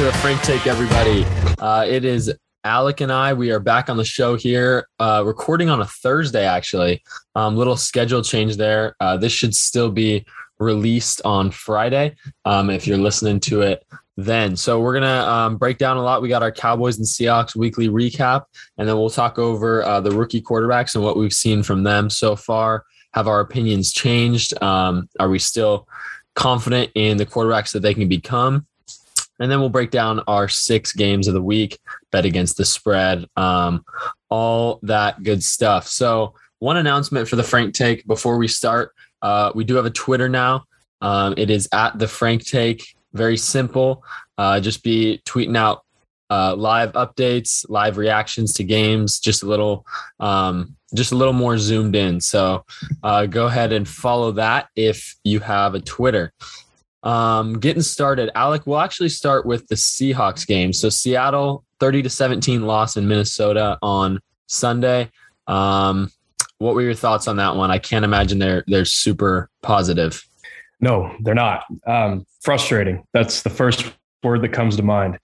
[0.00, 1.26] to the Frank Take, everybody.
[1.58, 2.32] Uh, it is
[2.64, 3.34] Alek and I.
[3.34, 7.02] We are back on the show here, uh, recording on a Thursday, actually.
[7.34, 8.96] Um, little schedule change there.
[8.98, 10.24] Uh, this should still be
[10.58, 12.16] released on Friday
[12.46, 13.84] um, if you're listening to it
[14.16, 14.56] then.
[14.56, 16.22] So we're to um, break down a lot.
[16.22, 18.44] We got our Cowboys and Seahawks weekly recap,
[18.78, 22.08] and then we'll talk over uh, the rookie quarterbacks and what we've seen from them
[22.08, 22.86] so far.
[23.12, 24.62] Have our opinions changed?
[24.62, 25.86] Um, are we still
[26.36, 28.66] confident in the quarterbacks that they can become?
[29.40, 31.78] And then we'll break down our six games of the week,
[32.12, 33.84] bet against the spread, um,
[34.28, 35.88] all that good stuff.
[35.88, 38.92] So, one announcement for the Frank Take before we start.
[39.22, 40.64] Uh, we do have a Twitter now.
[41.00, 42.94] Um, it is at the Frank Take.
[43.14, 44.04] Very simple.
[44.36, 45.84] Uh, just be tweeting out
[46.30, 49.18] uh, live updates, live reactions to games.
[49.18, 49.84] Just a little,
[50.20, 52.20] um, just a little more zoomed in.
[52.20, 52.64] So
[53.02, 56.32] uh, go ahead and follow that if you have a Twitter.
[57.02, 58.66] Um, getting started, Alek.
[58.66, 60.72] We'll actually start with the Seahawks game.
[60.72, 65.10] So Seattle, thirty to seventeen loss in Minnesota on Sunday.
[65.46, 66.10] Um,
[66.58, 67.70] what were your thoughts on that one?
[67.70, 70.22] I can't imagine they're they're super positive.
[70.80, 71.64] No, they're not.
[71.86, 73.06] Um, frustrating.
[73.12, 75.18] That's the first word that comes to mind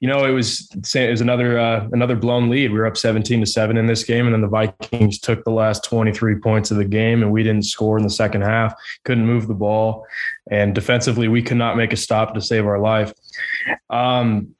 [0.00, 2.72] you know, it was it was another uh, another blown lead.
[2.72, 5.50] We were up 17 to 7 in this game and then the Vikings took the
[5.50, 8.74] last 23 points of the game and we didn't score in the second half.
[9.04, 10.04] Couldn't move the ball
[10.50, 13.12] and defensively we could not make a stop to save our life.
[13.90, 14.54] Um,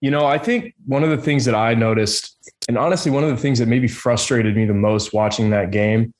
[0.00, 2.36] you know, I think one of the things that I noticed
[2.68, 6.12] and honestly one of the things that maybe frustrated me the most watching that game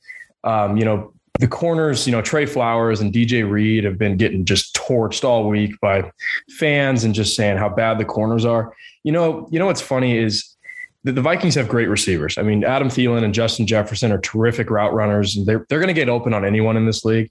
[0.44, 4.44] um, you know, the corners, you know, Tre Flowers and DJ Reed have been getting
[4.44, 6.10] just torched all week by
[6.58, 8.74] fans and just saying how bad the corners are.
[9.04, 10.56] You know, you know what's funny is
[11.04, 12.38] the, the Vikings have great receivers.
[12.38, 15.88] I mean, Adam Thielen and Justin Jefferson are terrific route runners, and they're they're going
[15.88, 17.30] to get open on anyone in this league.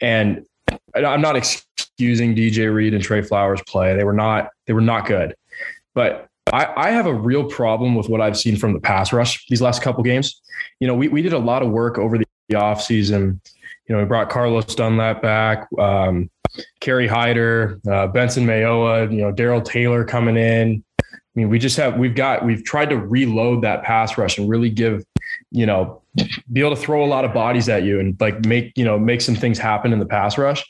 [0.00, 0.46] And
[0.94, 5.06] I'm not excusing DJ Reed and Tre Flowers play; they were not they were not
[5.06, 5.34] good,
[5.94, 6.26] but.
[6.52, 9.62] I, I have a real problem with what I've seen from the pass rush these
[9.62, 10.40] last couple games.
[10.80, 13.38] You know, we, we did a lot of work over the offseason.
[13.86, 16.30] You know, we brought Carlos Dunlap back, um,
[16.80, 20.84] Kerry Hyder, uh, Benson Mayowa, you know, Darrell Taylor coming in.
[21.00, 21.04] I
[21.34, 24.70] mean, we just have, we've got, we've tried to reload that pass rush and really
[24.70, 25.04] give,
[25.50, 26.02] you know,
[26.52, 28.98] be able to throw a lot of bodies at you and like make, you know,
[28.98, 30.64] make some things happen in the pass rush.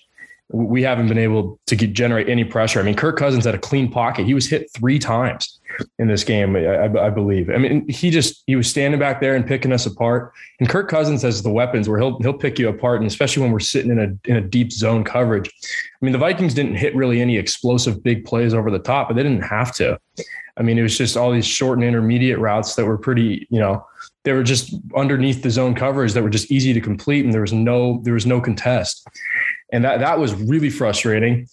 [0.53, 2.81] We haven't been able to get, generate any pressure.
[2.81, 4.27] I mean, Kirk Cousins had a clean pocket.
[4.27, 5.61] He was hit three times
[5.99, 7.51] in this game, I, I, believe.
[7.51, 10.33] I mean, he just he was standing back there and picking us apart.
[10.59, 13.53] And Kirk Cousins has the weapons where he'll he'll pick you apart, and especially when
[13.53, 15.49] we're sitting in a in a deep zone coverage.
[15.49, 19.15] I mean, the Vikings didn't hit really any explosive big plays over the top, but
[19.15, 19.99] they didn't have to.
[20.57, 23.61] I mean, it was just all these short and intermediate routes that were pretty, you
[23.61, 23.87] know,
[24.25, 27.41] they were just underneath the zone coverage that were just easy to complete, and there
[27.41, 29.07] was no there was no contest,
[29.73, 31.49] and that that was really frustrating.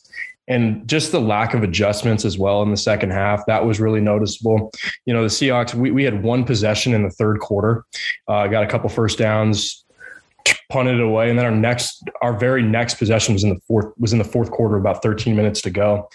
[0.49, 3.99] And just the lack of adjustments as well in the second half that was really
[3.99, 4.71] noticeable.
[5.05, 7.83] You know the seahawks we, we had one possession in the third quarter
[8.27, 9.83] uh, got a couple first downs
[10.69, 14.11] punted away and then our next our very next possession was in the fourth was
[14.11, 16.07] in the fourth quarter about 13 minutes to go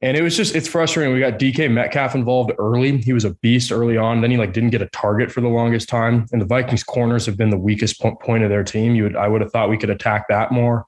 [0.00, 1.12] and it was just it's frustrating.
[1.12, 2.98] We got dk metcalf involved early.
[2.98, 4.20] He was a beast early on.
[4.20, 6.26] Then he like didn't get a target for the longest time.
[6.32, 8.94] And the vikings corners have been the weakest point of their team.
[8.94, 10.86] You would i would have thought we could attack that more.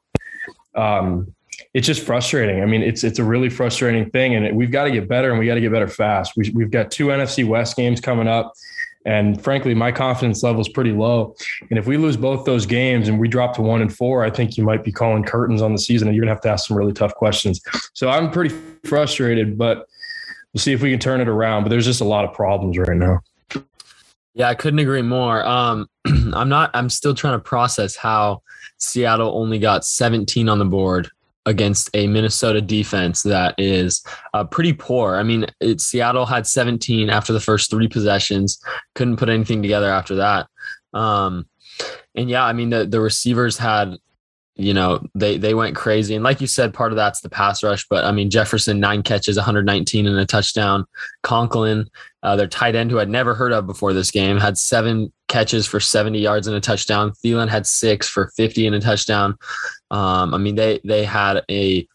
[0.76, 1.34] Um,
[1.74, 2.62] it's just frustrating.
[2.62, 5.38] I mean, it's it's a really frustrating thing, and we've got to get better, and
[5.38, 6.32] we got to get better fast.
[6.36, 8.52] We, we've got two NFC West games coming up,
[9.06, 11.34] and frankly, my confidence level is pretty low.
[11.70, 14.30] And if we lose both those games and we drop to one and four, I
[14.30, 16.68] think you might be calling curtains on the season, and you're gonna have to ask
[16.68, 17.60] some really tough questions.
[17.94, 19.86] So I'm pretty frustrated, but
[20.52, 21.62] we'll see if we can turn it around.
[21.62, 23.20] But there's just a lot of problems right now.
[24.34, 25.44] Yeah, I couldn't agree more.
[25.44, 26.70] Um, I'm not.
[26.74, 28.42] I'm still trying to process how
[28.78, 31.10] Seattle only got 17 on the board
[31.46, 35.16] against a Minnesota defense that is uh, pretty poor.
[35.16, 38.60] I mean, it, Seattle had 17 after the first three possessions,
[38.94, 40.46] couldn't put anything together after that.
[40.92, 41.46] Um,
[42.14, 43.96] and yeah, I mean, the, the receivers had
[44.56, 47.62] you know they they went crazy and like you said part of that's the pass
[47.62, 50.84] rush but i mean jefferson nine catches 119 and a touchdown
[51.22, 51.88] conklin
[52.22, 55.66] uh, their tight end who i'd never heard of before this game had seven catches
[55.66, 59.36] for 70 yards and a touchdown Thielen had six for 50 and a touchdown
[59.90, 61.86] um, i mean they they had a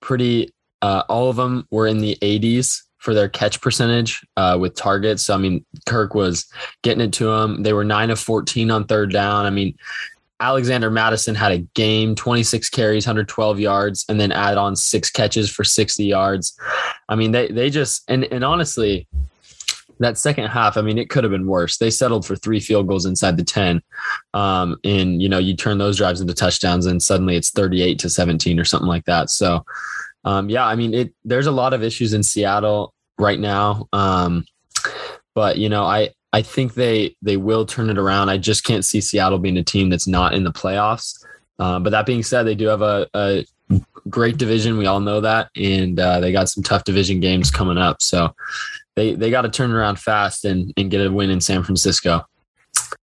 [0.00, 0.52] pretty
[0.82, 5.22] uh, all of them were in the 80s for their catch percentage uh, with targets.
[5.22, 6.46] So, I mean, Kirk was
[6.82, 7.62] getting it to them.
[7.62, 9.46] They were nine of 14 on third down.
[9.46, 9.76] I mean,
[10.40, 15.50] Alexander Mattison had a game, 26 carries, 112 yards, and then add on six catches
[15.50, 16.58] for 60 yards.
[17.08, 19.06] I mean, they they just and and honestly,
[20.04, 21.78] that second half, I mean, it could have been worse.
[21.78, 23.82] They settled for three field goals inside the 10.
[24.32, 28.10] Um, and you know, you turn those drives into touchdowns and suddenly it's 38 to
[28.10, 29.30] 17 or something like that.
[29.30, 29.64] So
[30.24, 31.14] um, yeah, I mean, it.
[31.24, 34.44] There's a lot of issues in Seattle right now, um,
[35.34, 38.30] but you know, I I think they they will turn it around.
[38.30, 41.22] I just can't see Seattle being a team that's not in the playoffs.
[41.58, 43.44] Uh, but that being said, they do have a, a
[44.08, 44.78] great division.
[44.78, 48.00] We all know that, and uh, they got some tough division games coming up.
[48.00, 48.34] So
[48.96, 52.26] they they got to turn around fast and and get a win in San Francisco.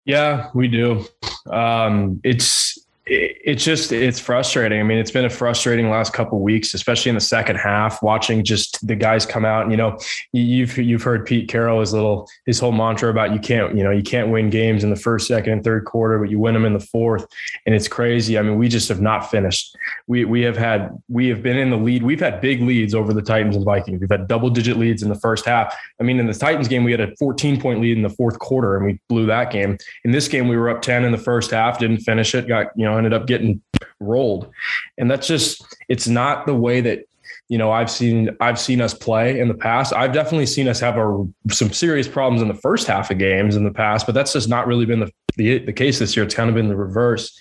[0.04, 1.04] Yeah, we do.
[1.50, 4.80] Um, it's it's just it's frustrating.
[4.80, 8.02] I mean, it's been a frustrating last couple weeks, especially in the second half.
[8.02, 9.96] Watching just the guys come out, and you know,
[10.32, 13.92] you've you've heard Pete Carroll his little his whole mantra about you can't you know
[13.92, 16.64] you can't win games in the first, second, and third quarter, but you win them
[16.64, 17.26] in the fourth,
[17.64, 18.36] and it's crazy.
[18.38, 19.76] I mean, we just have not finished.
[20.08, 22.02] We we have had we have been in the lead.
[22.02, 24.00] We've had big leads over the Titans and Vikings.
[24.00, 25.72] We've had double digit leads in the first half.
[26.00, 28.40] I mean, in the Titans game, we had a 14 point lead in the fourth
[28.40, 29.78] quarter, and we blew that game.
[30.04, 32.66] In this game, we were up 10 in the first half, didn't finish it, got
[32.74, 33.62] you know ended up getting
[34.00, 34.50] rolled.
[34.98, 37.04] And that's just it's not the way that
[37.48, 39.92] you know I've seen I've seen us play in the past.
[39.92, 43.56] I've definitely seen us have a, some serious problems in the first half of games
[43.56, 46.24] in the past, but that's just not really been the, the the case this year.
[46.24, 47.38] It's kind of been the reverse.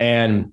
[0.00, 0.52] And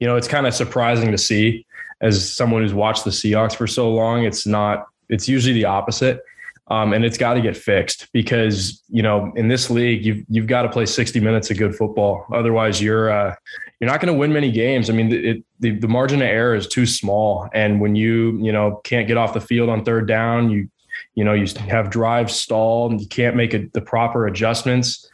[0.00, 1.66] you know, it's kind of surprising to see
[2.00, 4.24] as someone who's watched the Seahawks for so long.
[4.24, 6.20] It's not it's usually the opposite.
[6.68, 10.46] Um, and it's got to get fixed because you know in this league you've you've
[10.46, 12.24] got to play 60 minutes of good football.
[12.32, 13.34] Otherwise, you're uh,
[13.80, 14.88] you're not going to win many games.
[14.88, 18.50] I mean, it, the the margin of error is too small, and when you you
[18.50, 20.70] know can't get off the field on third down, you
[21.14, 25.06] you know you have drives stalled, and you can't make a, the proper adjustments,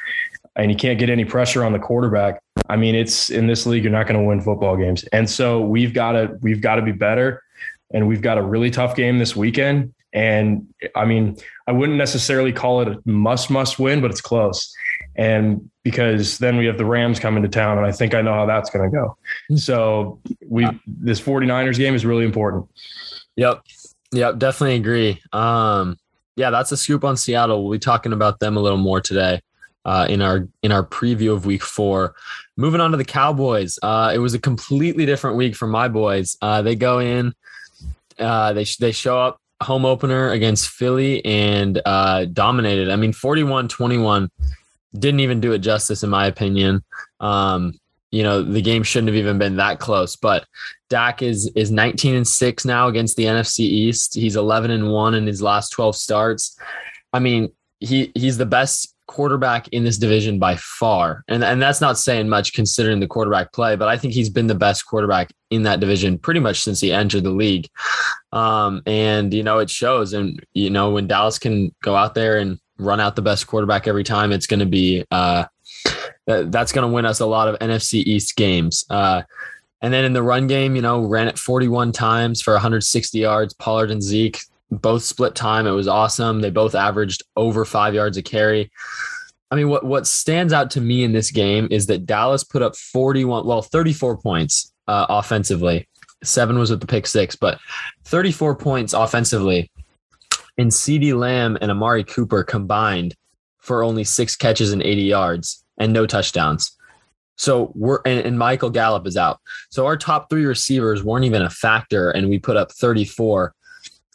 [0.54, 2.40] and you can't get any pressure on the quarterback.
[2.68, 5.60] I mean, it's in this league you're not going to win football games, and so
[5.62, 7.42] we've got to we've got to be better,
[7.92, 11.36] and we've got a really tough game this weekend and I mean,
[11.66, 14.72] I wouldn't necessarily call it a must must win, but it's close.
[15.16, 18.32] And because then we have the Rams coming to town, and I think I know
[18.32, 19.16] how that's going to go.
[19.56, 22.68] So we this 49ers game is really important.
[23.36, 23.62] Yep.
[24.12, 25.22] Yep, definitely agree.
[25.32, 25.96] Um,
[26.34, 27.62] yeah, that's a scoop on Seattle.
[27.62, 29.40] We'll be talking about them a little more today
[29.84, 32.14] uh, in our in our preview of Week Four.
[32.56, 36.36] Moving on to the Cowboys, uh, it was a completely different week for my boys.
[36.42, 37.34] Uh, they go in,
[38.18, 42.90] uh, they they show up home opener against Philly and uh, dominated.
[42.90, 44.30] I mean, 41 21
[44.98, 46.82] didn't even do it justice, in my opinion.
[47.20, 47.78] Um,
[48.10, 50.44] you know, the game shouldn't have even been that close, but
[50.88, 54.14] Dak is is 19 and 6 now against the NFC East.
[54.14, 56.58] He's 11 and 1 in his last 12 starts.
[57.12, 61.24] I mean, he he's the best quarterback in this division by far.
[61.26, 64.46] And, and that's not saying much considering the quarterback play, but I think he's been
[64.46, 67.66] the best quarterback in that division pretty much since he entered the league.
[68.30, 70.12] Um, and, you know, it shows.
[70.12, 73.88] And, you know, when Dallas can go out there and run out the best quarterback
[73.88, 75.44] every time, it's going to be, uh,
[76.28, 78.84] that, that's going to win us a lot of NFC East games.
[78.90, 79.22] Uh,
[79.82, 83.54] and then in the run game, you know, ran it 41 times for 160 yards.
[83.54, 84.38] Pollard and Zeke
[84.70, 85.66] both split time.
[85.66, 86.40] It was awesome.
[86.40, 88.70] They both averaged over five yards a carry.
[89.50, 92.62] I mean, what what stands out to me in this game is that Dallas put
[92.62, 95.88] up 41, well, 34 points uh, offensively.
[96.22, 97.58] Seven was with the pick six, but
[98.04, 99.70] 34 points offensively.
[100.58, 103.14] And CeeDee Lamb and Amari Cooper combined
[103.58, 106.76] for only six catches and 80 yards and no touchdowns.
[107.36, 109.40] So we're and, and, Michael Gallup is out.
[109.70, 113.54] So our top three receivers weren't even a factor, and we put up 34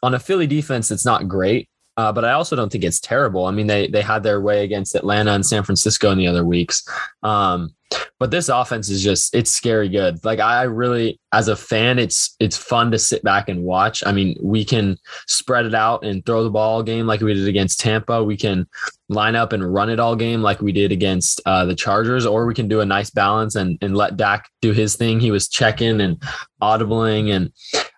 [0.06, 3.48] on a Philly defense that's not great, uh, but I also don't think it's terrible.
[3.48, 6.46] I mean, they they had their way against Atlanta and San Francisco in the other
[6.46, 6.88] weeks.
[7.24, 7.74] Um,
[8.20, 10.24] but this offense is just it's scary good.
[10.24, 14.04] Like I really, as a fan, it's it's fun to sit back and watch.
[14.06, 17.48] I mean, we can spread it out and throw the ball game like we did
[17.48, 18.24] against Tampa.
[18.24, 18.68] We can
[19.10, 22.46] line up and run it all game like we did against uh, the Chargers, or
[22.46, 25.20] we can do a nice balance and and let Dak do his thing.
[25.20, 26.22] He was checking and
[26.62, 27.52] audibling, and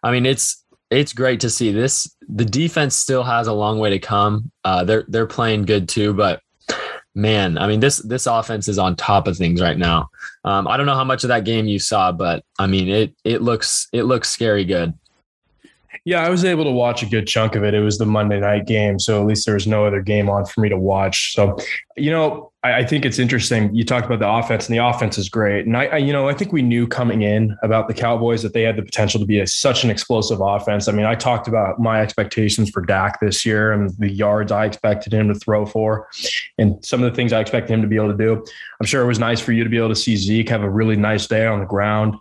[0.03, 2.15] I mean, it's it's great to see this.
[2.27, 4.51] The defense still has a long way to come.
[4.63, 6.41] Uh, they're they're playing good too, but
[7.15, 10.09] man, I mean this this offense is on top of things right now.
[10.45, 13.15] Um, I don't know how much of that game you saw, but I mean it
[13.23, 14.93] it looks it looks scary good.
[16.07, 17.73] Yeah, I was able to watch a good chunk of it.
[17.73, 20.45] It was the Monday night game, so at least there was no other game on
[20.45, 21.33] for me to watch.
[21.33, 21.57] So,
[21.97, 23.75] you know, I, I think it's interesting.
[23.75, 25.65] You talked about the offense, and the offense is great.
[25.65, 28.53] And I, I, you know, I think we knew coming in about the Cowboys that
[28.53, 30.87] they had the potential to be a, such an explosive offense.
[30.87, 34.65] I mean, I talked about my expectations for Dak this year and the yards I
[34.65, 36.07] expected him to throw for,
[36.57, 38.45] and some of the things I expected him to be able to do.
[38.79, 40.69] I'm sure it was nice for you to be able to see Zeke have a
[40.69, 42.15] really nice day on the ground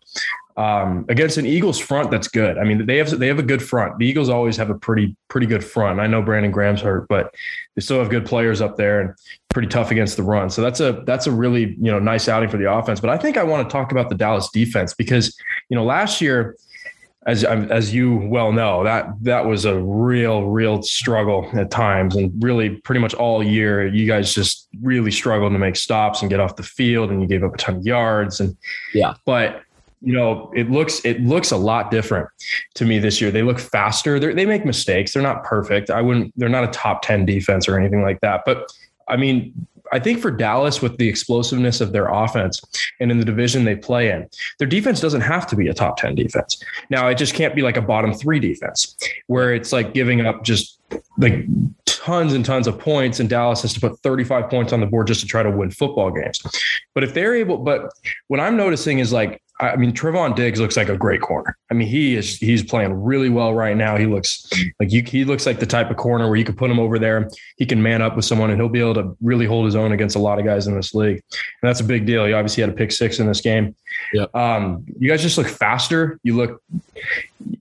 [0.57, 2.57] um, against an Eagles front that's good.
[2.57, 3.99] I mean, they have they have a good front.
[3.99, 6.01] The Eagles always have a pretty pretty good front.
[6.01, 7.35] I know Brandon Graham's hurt, but
[7.75, 9.15] they still have good players up there and
[9.51, 10.49] pretty tough against the run.
[10.49, 13.01] So that's a that's a really you know nice outing for the offense.
[13.01, 15.37] But I think I want to talk about the Dallas defense because
[15.69, 16.57] you know last year
[17.27, 22.33] as as you well know, that that was a real real struggle at times, and
[22.43, 26.39] really pretty much all year, you guys just really struggled to make stops and get
[26.39, 28.57] off the field, and you gave up a ton of yards, and
[28.95, 29.15] yeah.
[29.25, 29.63] But
[30.03, 32.29] you know, it looks it looks a lot different
[32.75, 33.31] to me this year.
[33.31, 34.21] They look faster.
[34.21, 35.13] They're, they make mistakes.
[35.13, 35.91] They're not perfect.
[35.91, 36.33] I wouldn't.
[36.37, 38.43] They're not a top ten defense or anything like that.
[38.45, 38.71] But
[39.09, 42.61] I mean, I think for Dallas, with the explosiveness of their offense
[43.01, 45.97] and in the division they play in, their defense doesn't have to be a top
[45.97, 46.63] 10 defense.
[46.91, 48.97] Now, it just can't be like a bottom three defense
[49.29, 50.81] where it's like giving up just
[51.19, 51.47] like
[51.85, 55.07] tons and tons of points, and Dallas has to put 35 points on the board
[55.07, 56.41] just to try to win football games.
[56.95, 57.93] But if they're able, but
[58.29, 61.57] what I'm noticing is like I mean, Trevon Diggs looks like a great corner.
[61.71, 63.97] I mean, he is he's playing really well right now.
[63.97, 66.71] He looks like you, he looks like the type of corner where you could put
[66.71, 67.31] him over there.
[67.57, 69.93] He can man up with someone and he'll be able to really hold his own
[69.93, 71.23] against a lot of guys in this league.
[71.33, 72.27] And that's a big deal.
[72.27, 73.75] He obviously had a pick six in this game.
[74.13, 74.27] Yeah.
[74.35, 76.21] Um, you guys just look faster.
[76.23, 76.63] You look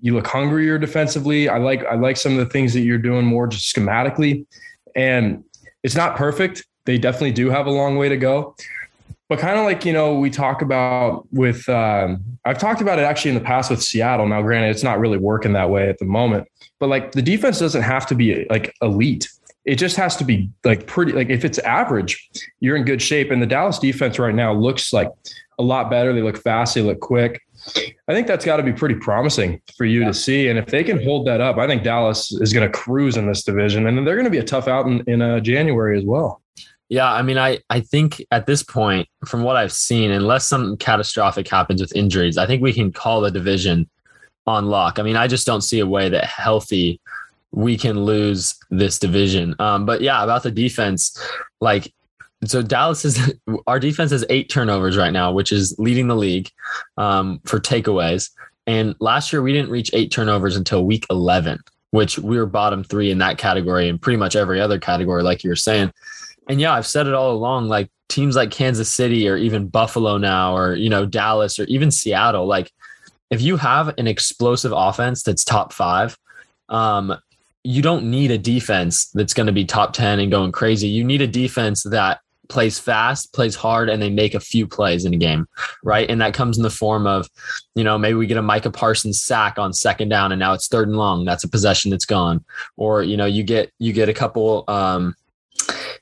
[0.02, 1.48] you look hungrier defensively.
[1.48, 4.46] I like I like some of the things that you're doing more just schematically.
[4.98, 5.46] And
[5.82, 6.66] it's not perfect.
[6.86, 8.56] They definitely do have a long way to go
[9.28, 13.04] but kind of like you know we talk about with um, i've talked about it
[13.04, 14.28] actually in the past with seattle.
[14.28, 16.48] Now granted it's not really working that way at the moment
[16.80, 19.30] but like the defense doesn't have to be like elite.
[19.66, 22.30] It just has to be like pretty like if it's average
[22.60, 23.32] you're in good shape.
[23.32, 25.12] And the dallas defense right now looks like
[25.58, 26.14] a lot better.
[26.14, 26.76] They look fast.
[26.76, 27.42] They look quick.
[28.08, 30.08] I think that's got to be pretty promising for you yeah.
[30.08, 30.50] to see.
[30.50, 33.28] And if they can hold that up i think dallas is going to cruise in
[33.28, 33.88] this division.
[33.88, 36.42] And they're going to be a tough out in, in uh, january as well
[36.90, 40.78] yeah, I mean, I I think at this point, from what I've seen, unless something
[40.78, 43.90] catastrophic happens with injuries, I think we can call the division
[44.46, 45.00] on lock.
[45.00, 47.00] I mean, I just don't see a way that healthy
[47.52, 49.56] we can lose this division.
[49.60, 51.18] Um, but yeah, about the defense,
[51.62, 51.92] like
[52.44, 53.34] so Dallas is
[53.68, 56.52] our defense has eight turnovers right now, which is leading the league
[56.98, 58.30] um, for takeaways.
[58.68, 62.84] And last year we didn't reach eight turnovers until week eleven, which we were bottom
[62.84, 65.92] three in that category and pretty much every other category, like you were saying
[66.48, 67.68] and yeah, I've said it all along.
[67.68, 71.92] Like teams like Kansas City or even Buffalo now, or you know Dallas or even
[71.92, 72.46] Seattle.
[72.46, 72.72] Like
[73.30, 76.18] if you have an explosive offense that's top five,
[76.70, 77.16] um,
[77.64, 80.88] you don't need a defense that's going to be top ten and going crazy.
[80.88, 85.06] You need a defense that plays fast, plays hard, and they make a few plays
[85.06, 85.48] in a game,
[85.84, 86.10] right?
[86.10, 87.28] And that comes in the form of,
[87.74, 90.68] you know, maybe we get a Micah Parsons sack on second down, and now it's
[90.68, 91.26] third and long.
[91.26, 92.44] That's a possession that's gone.
[92.78, 94.64] Or you know, you get you get a couple.
[94.68, 95.16] Um,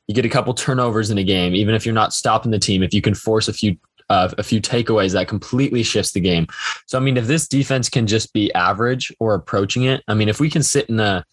[0.07, 2.83] you get a couple turnovers in a game, even if you're not stopping the team,
[2.83, 3.77] if you can force a few
[4.09, 6.45] uh, a few takeaways that completely shifts the game.
[6.87, 10.29] So I mean, if this defense can just be average or approaching it, I mean,
[10.29, 11.23] if we can sit in the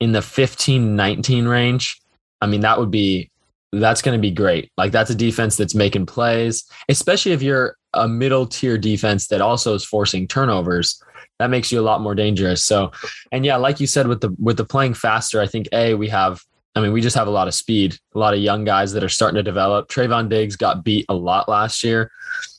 [0.00, 2.00] in the 15 19 range,
[2.40, 3.30] I mean, that would be
[3.72, 4.70] that's going to be great.
[4.76, 9.40] Like that's a defense that's making plays, especially if you're a middle tier defense that
[9.40, 11.02] also is forcing turnovers.
[11.38, 12.64] That makes you a lot more dangerous.
[12.64, 12.92] So,
[13.32, 16.08] and yeah, like you said, with the with the playing faster, I think a we
[16.08, 16.40] have
[16.74, 19.04] I mean, we just have a lot of speed, a lot of young guys that
[19.04, 19.88] are starting to develop.
[19.88, 22.10] Trevon Diggs got beat a lot last year,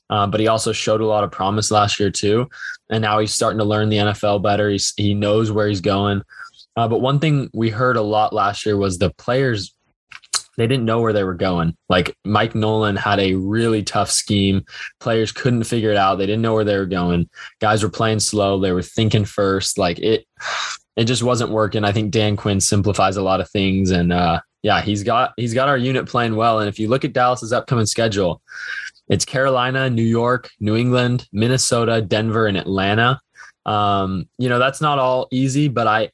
[0.09, 2.47] uh, but he also showed a lot of promise last year too.
[2.89, 4.69] And now he's starting to learn the NFL better.
[4.69, 6.21] He's, he knows where he's going.
[6.77, 9.75] Uh, but one thing we heard a lot last year was the players
[10.57, 11.75] they didn't know where they were going.
[11.89, 14.65] Like Mike Nolan had a really tough scheme.
[14.99, 16.15] Players couldn't figure it out.
[16.15, 17.29] They didn't know where they were going.
[17.59, 18.59] Guys were playing slow.
[18.59, 19.77] They were thinking first.
[19.77, 20.25] Like it,
[20.95, 21.83] it just wasn't working.
[21.83, 25.53] I think Dan Quinn simplifies a lot of things, and uh, yeah, he's got he's
[25.53, 26.59] got our unit playing well.
[26.59, 28.41] And if you look at Dallas's upcoming schedule,
[29.07, 33.19] it's Carolina, New York, New England, Minnesota, Denver, and Atlanta.
[33.65, 36.11] Um, you know that's not all easy, but I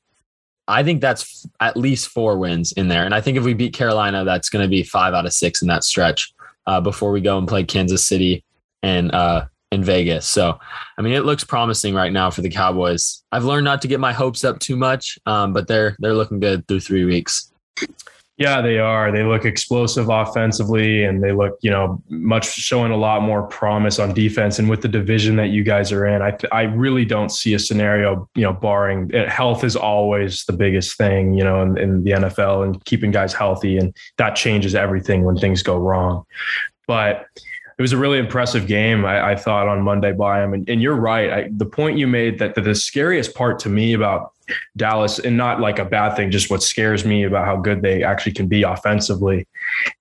[0.67, 3.03] I think that's at least four wins in there.
[3.03, 5.61] And I think if we beat Carolina, that's going to be five out of six
[5.61, 6.33] in that stretch
[6.65, 8.43] uh, before we go and play Kansas City
[8.83, 10.27] and uh, in Vegas.
[10.27, 10.59] So,
[10.97, 13.23] I mean, it looks promising right now for the Cowboys.
[13.31, 16.39] I've learned not to get my hopes up too much, um, but they're they're looking
[16.39, 17.51] good through three weeks.
[18.37, 19.11] Yeah, they are.
[19.11, 23.99] They look explosive offensively, and they look, you know, much showing a lot more promise
[23.99, 24.57] on defense.
[24.57, 27.59] And with the division that you guys are in, I I really don't see a
[27.59, 32.03] scenario, you know, barring eh, health is always the biggest thing, you know, in, in
[32.03, 36.23] the NFL and keeping guys healthy, and that changes everything when things go wrong.
[36.87, 37.27] But
[37.77, 40.53] it was a really impressive game, I, I thought, on Monday by him.
[40.53, 41.29] And, and you're right.
[41.31, 44.33] I, the point you made that, that the scariest part to me about
[44.75, 48.03] Dallas, and not like a bad thing, just what scares me about how good they
[48.03, 49.47] actually can be offensively,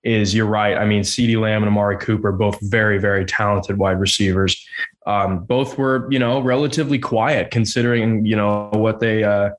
[0.03, 0.77] is you're right.
[0.77, 4.67] I mean, CeeDee Lamb and Amari Cooper, both very, very talented wide receivers.
[5.11, 9.51] Um, both were, you know, relatively quiet considering, you know, what they, uh,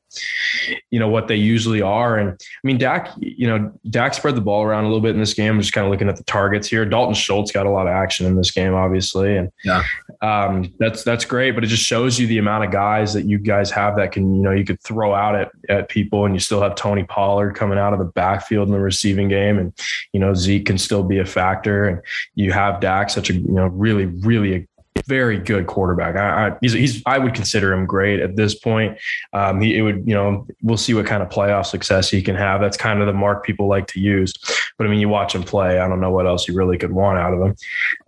[0.91, 2.17] you know, what they usually are.
[2.17, 5.19] And I mean, Dak, you know, Dak spread the ball around a little bit in
[5.19, 5.53] this game.
[5.53, 6.85] I'm just kind of looking at the targets here.
[6.85, 9.35] Dalton Schultz got a lot of action in this game, obviously.
[9.35, 9.83] And yeah,
[10.21, 13.37] um, that's, that's great, but it just shows you the amount of guys that you
[13.37, 16.39] guys have that can, you know, you could throw out at, at people and you
[16.39, 19.59] still have Tony Pollard coming out of the backfield in the receiving game.
[19.59, 19.73] And,
[20.13, 22.01] you know, Zeke can still be a factor and
[22.35, 24.67] you have Dak, such a, you know, really, really a
[25.07, 26.15] very good quarterback.
[26.15, 28.97] I, I, he's, he's, I would consider him great at this point.
[29.33, 32.35] Um, he, it would, you know, we'll see what kind of playoff success he can
[32.35, 32.61] have.
[32.61, 34.33] That's kind of the mark people like to use.
[34.77, 35.79] But I mean, you watch him play.
[35.79, 37.55] I don't know what else you really could want out of him.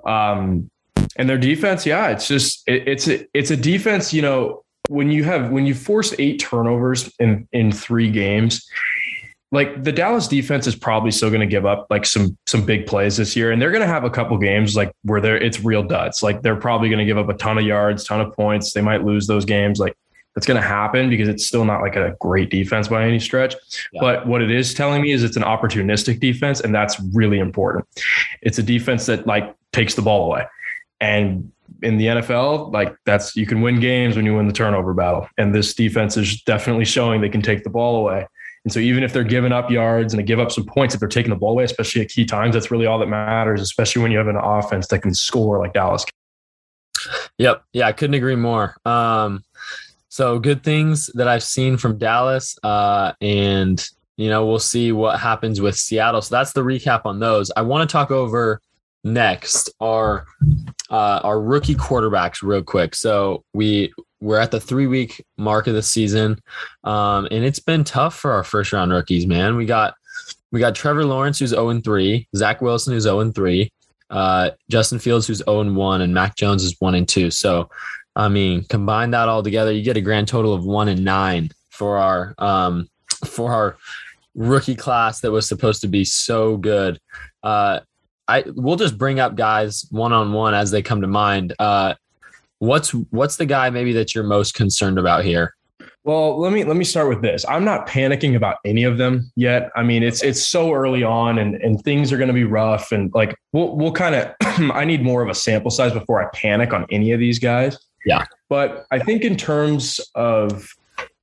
[0.05, 0.69] Um,
[1.15, 4.13] and their defense, yeah, it's just it, it's a, it's a defense.
[4.13, 8.67] You know, when you have when you force eight turnovers in in three games,
[9.53, 12.87] like the Dallas defense is probably still going to give up like some some big
[12.87, 15.59] plays this year, and they're going to have a couple games like where they're it's
[15.59, 16.23] real duds.
[16.23, 18.73] Like they're probably going to give up a ton of yards, ton of points.
[18.73, 19.79] They might lose those games.
[19.79, 19.95] Like
[20.33, 23.53] that's going to happen because it's still not like a great defense by any stretch.
[23.93, 24.01] Yeah.
[24.01, 27.85] But what it is telling me is it's an opportunistic defense, and that's really important.
[28.41, 30.47] It's a defense that like takes the ball away,
[30.99, 31.51] and
[31.83, 35.29] in the NFL, like that's you can win games when you win the turnover battle.
[35.37, 38.25] And this defense is definitely showing they can take the ball away.
[38.65, 40.99] And so even if they're giving up yards and they give up some points, if
[40.99, 44.01] they're taking the ball away, especially at key times, that's really all that matters, especially
[44.01, 46.05] when you have an offense that can score like Dallas.
[47.37, 47.63] Yep.
[47.73, 48.77] Yeah, I couldn't agree more.
[48.85, 49.43] Um,
[50.07, 52.57] so good things that I've seen from Dallas.
[52.63, 56.21] Uh, and you know, we'll see what happens with Seattle.
[56.21, 57.51] So that's the recap on those.
[57.57, 58.61] I want to talk over
[59.03, 60.25] next our
[60.89, 62.95] uh, our rookie quarterbacks real quick.
[62.95, 63.91] So we
[64.23, 66.39] we're at the three week mark of the season,
[66.85, 69.27] um, and it's been tough for our first round rookies.
[69.27, 69.95] Man, we got
[70.51, 73.71] we got Trevor Lawrence who's zero and three, Zach Wilson who's zero and three,
[74.09, 77.29] uh, Justin Fields who's zero and one, and Mac Jones is one and two.
[77.31, 77.69] So,
[78.15, 81.51] I mean, combine that all together, you get a grand total of one and nine
[81.69, 82.87] for our um,
[83.25, 83.77] for our
[84.35, 86.97] rookie class that was supposed to be so good.
[87.43, 87.81] Uh,
[88.29, 91.53] I we'll just bring up guys one on one as they come to mind.
[91.59, 91.95] Uh,
[92.63, 95.55] what's what's the guy maybe that you're most concerned about here?
[96.05, 97.45] Well, let me let me start with this.
[97.47, 99.69] I'm not panicking about any of them yet.
[99.75, 102.91] I mean, it's it's so early on, and and things are going to be rough,
[102.91, 104.33] and like we'll we'll kind of.
[104.73, 107.77] I need more of a sample size before I panic on any of these guys.
[108.05, 110.69] Yeah, but I think in terms of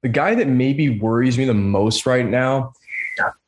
[0.03, 2.73] the guy that maybe worries me the most right now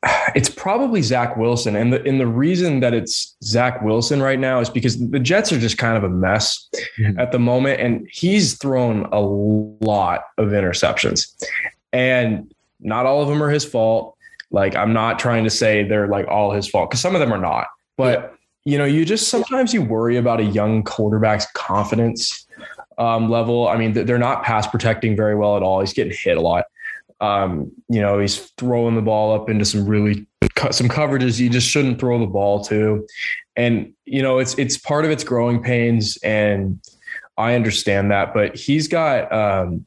[0.35, 1.75] it's probably Zach Wilson.
[1.75, 5.51] And the and the reason that it's Zach Wilson right now is because the Jets
[5.51, 7.19] are just kind of a mess mm-hmm.
[7.19, 7.81] at the moment.
[7.81, 11.33] And he's thrown a lot of interceptions.
[11.91, 14.17] And not all of them are his fault.
[14.51, 17.33] Like I'm not trying to say they're like all his fault because some of them
[17.33, 17.67] are not.
[17.97, 18.71] But yeah.
[18.71, 22.45] you know, you just sometimes you worry about a young quarterback's confidence
[22.97, 23.67] um, level.
[23.67, 25.79] I mean, they're not pass protecting very well at all.
[25.79, 26.65] He's getting hit a lot.
[27.23, 30.27] Um, you know, he's throwing the ball up into some really
[30.71, 33.07] some coverages you just shouldn't throw the ball to.
[33.55, 36.81] And you know, it's it's part of its growing pains, and
[37.37, 38.33] I understand that.
[38.33, 39.85] But he's got, um,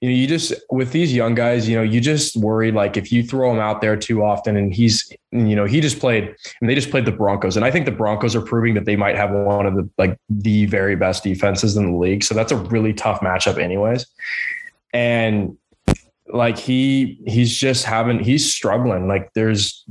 [0.00, 3.12] you know, you just with these young guys, you know, you just worry like if
[3.12, 6.70] you throw him out there too often, and he's, you know, he just played, and
[6.70, 9.16] they just played the Broncos, and I think the Broncos are proving that they might
[9.16, 12.24] have one of the like the very best defenses in the league.
[12.24, 14.06] So that's a really tough matchup, anyways.
[14.92, 15.56] And
[16.32, 19.08] like he he's just having he's struggling.
[19.08, 19.84] Like there's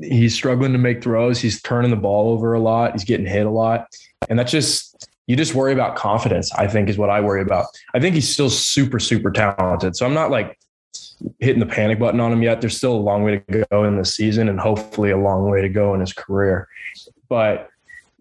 [0.00, 1.40] he's struggling to make throws.
[1.40, 2.92] He's turning the ball over a lot.
[2.92, 3.86] He's getting hit a lot.
[4.28, 7.66] And that's just you just worry about confidence i think is what i worry about.
[7.94, 9.96] I think he's still super super talented.
[9.96, 10.58] So i'm not like
[11.38, 12.60] hitting the panic button on him yet.
[12.60, 15.62] There's still a long way to go in the season and hopefully a long way
[15.62, 16.68] to go in his career.
[17.28, 17.68] But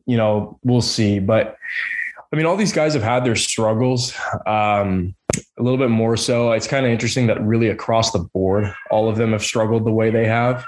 [0.06, 1.20] you know we'll see.
[1.20, 1.58] But
[2.32, 4.14] i mean all these guys have had their struggles.
[4.46, 5.16] Um
[5.58, 6.52] a little bit more so.
[6.52, 9.92] It's kind of interesting that really across the board, all of them have struggled the
[9.92, 10.66] way they have.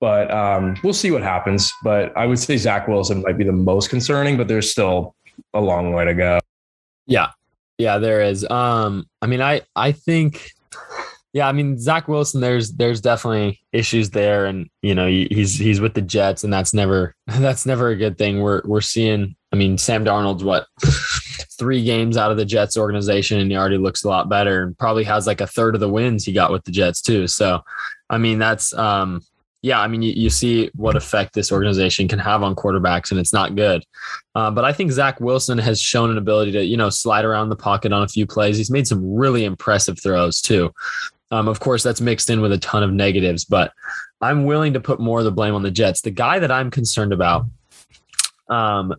[0.00, 1.72] But um, we'll see what happens.
[1.82, 5.14] But I would say Zach Wilson might be the most concerning, but there's still
[5.54, 6.38] a long way to go.
[7.06, 7.30] Yeah.
[7.78, 8.48] Yeah, there is.
[8.48, 10.50] Um, I mean, I I think
[11.32, 12.40] yeah, I mean Zach Wilson.
[12.40, 16.74] There's there's definitely issues there, and you know he's he's with the Jets, and that's
[16.74, 18.40] never that's never a good thing.
[18.40, 19.36] We're we're seeing.
[19.52, 20.66] I mean, Sam Darnold's what
[21.58, 24.78] three games out of the Jets organization and he already looks a lot better and
[24.78, 27.26] probably has like a third of the wins he got with the Jets too.
[27.26, 27.62] So,
[28.08, 29.22] I mean, that's, um,
[29.60, 33.18] yeah, I mean, you, you see what effect this organization can have on quarterbacks, and
[33.18, 33.84] it's not good.
[34.36, 37.48] Uh, but I think Zach Wilson has shown an ability to, you know, slide around
[37.48, 38.56] the pocket on a few plays.
[38.56, 40.72] He's made some really impressive throws too.
[41.32, 43.72] Um, of course, that's mixed in with a ton of negatives, but
[44.20, 46.02] I'm willing to put more of the blame on the Jets.
[46.02, 47.46] The guy that I'm concerned about
[48.48, 48.94] um,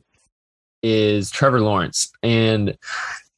[0.82, 2.12] is Trevor Lawrence.
[2.24, 2.78] And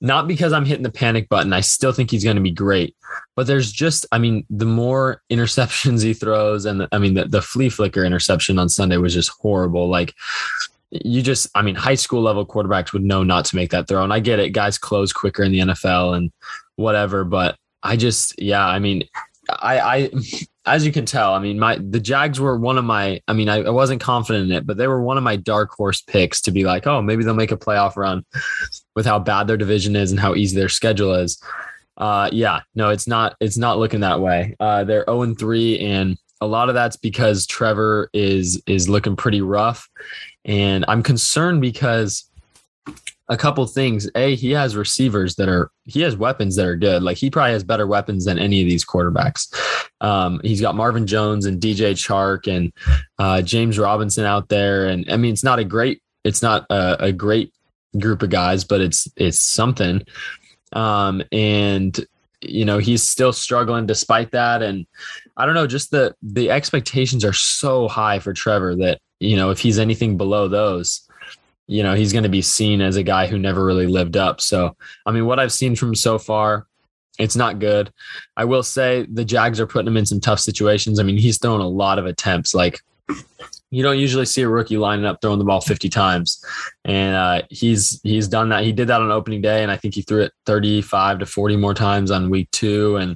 [0.02, 1.54] not because I'm hitting the panic button.
[1.54, 2.96] I still think he's going to be great.
[3.36, 7.26] But there's just, I mean, the more interceptions he throws, and the, I mean, the,
[7.26, 9.88] the flea flicker interception on Sunday was just horrible.
[9.88, 10.16] Like,
[10.90, 14.04] you just, I mean, high school level quarterbacks would know not to make that throw.
[14.04, 16.32] And I get it, guys close quicker in the NFL and
[16.76, 17.24] whatever.
[17.24, 19.04] But I just, yeah, I mean,
[19.50, 20.10] I, I,
[20.66, 23.22] as you can tell, I mean, my the Jags were one of my.
[23.28, 25.72] I mean, I, I, wasn't confident in it, but they were one of my dark
[25.72, 28.24] horse picks to be like, oh, maybe they'll make a playoff run
[28.96, 31.42] with how bad their division is and how easy their schedule is.
[31.98, 33.36] Uh, yeah, no, it's not.
[33.40, 34.56] It's not looking that way.
[34.60, 39.16] Uh, they're zero and three, and a lot of that's because Trevor is is looking
[39.16, 39.90] pretty rough,
[40.46, 42.31] and I'm concerned because
[43.32, 44.10] a couple things.
[44.16, 47.02] A, he has receivers that are he has weapons that are good.
[47.02, 49.54] Like he probably has better weapons than any of these quarterbacks.
[50.02, 52.74] Um, he's got Marvin Jones and DJ Chark and
[53.20, 57.06] uh, James Robinson out there, and I mean it's not a great it's not a,
[57.06, 57.54] a great
[57.98, 60.04] group of guys, but it's it's something.
[60.74, 61.98] Um, and
[62.42, 64.86] you know he's still struggling despite that, and
[65.38, 69.52] I don't know, just the the expectations are so high for Trevor that you know
[69.52, 71.08] if he's anything below those
[71.72, 74.42] you know, he's going to be seen as a guy who never really lived up.
[74.42, 76.68] So, I mean, what I've seen from so far,
[77.18, 77.94] it's not good.
[78.36, 81.00] I will say the Jags are putting him in some tough situations.
[81.00, 82.54] I mean, he's thrown a lot of attempts.
[82.54, 82.82] Like,
[83.70, 86.44] you don't usually see a rookie lining up throwing the ball 50 times,
[86.84, 88.66] and uh, he's he's done that.
[88.66, 91.56] He did that on opening day, and I think he threw it 35 to 40
[91.56, 92.98] more times on week two.
[92.98, 93.16] And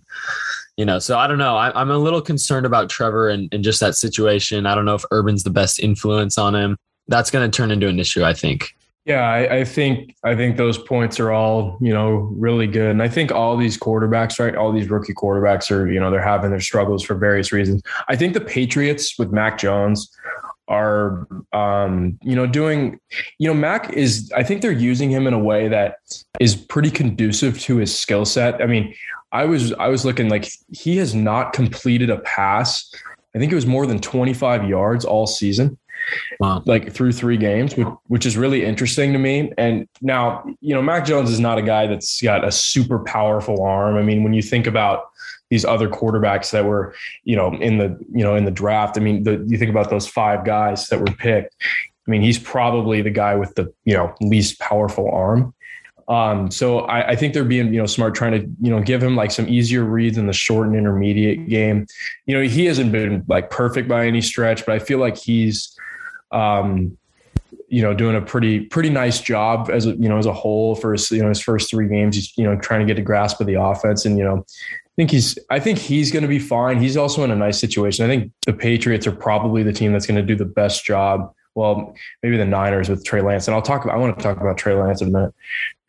[0.77, 1.57] you know, so I don't know.
[1.57, 4.65] I, am a little concerned about Trevor and, and just that situation.
[4.65, 7.87] I don't know if Urban's the best influence on him that's going to turn into
[7.87, 8.75] an issue, I think.
[9.05, 13.03] Yeah, I, I, think I think those points are all you know really good, and
[13.03, 14.55] I think all these quarterbacks, right?
[14.55, 17.83] All these rookie quarterbacks are you know they're having their struggles for various reasons.
[18.07, 20.11] I think the Patriots with Mac Jones
[20.67, 22.99] are um, you know doing
[23.37, 25.97] you know Mac is I think they're using him in a way that
[26.39, 28.59] is pretty conducive to his skill set.
[28.59, 28.91] I mean,
[29.31, 32.91] I was I was looking like he has not completed a pass.
[33.35, 35.77] I think it was more than 25 yards all season
[36.39, 36.63] wow.
[36.65, 39.51] like through three games, which, which is really interesting to me.
[39.57, 43.63] And now, you know, Mac Jones is not a guy that's got a super powerful
[43.63, 43.97] arm.
[43.97, 45.05] I mean, when you think about
[45.49, 49.01] these other quarterbacks that were, you know, in the, you know, in the draft, I
[49.01, 51.55] mean, the, you think about those five guys that were picked.
[52.07, 55.53] I mean, he's probably the guy with the, you know, least powerful arm.
[56.07, 59.01] Um, so I, I, think they're being, you know, smart trying to, you know, give
[59.01, 61.87] him like some easier reads in the short and intermediate game.
[62.27, 65.75] You know, he hasn't been like perfect by any stretch, but I feel like he's
[66.31, 66.97] um,
[67.67, 70.93] you know, doing a pretty pretty nice job as you know as a whole for
[70.93, 72.15] his you know his first three games.
[72.15, 74.91] He's you know trying to get a grasp of the offense, and you know, I
[74.95, 76.79] think he's I think he's going to be fine.
[76.79, 78.05] He's also in a nice situation.
[78.05, 81.33] I think the Patriots are probably the team that's going to do the best job.
[81.55, 83.85] Well, maybe the Niners with Trey Lance, and I'll talk.
[83.85, 85.33] About, I want to talk about Trey Lance in a minute,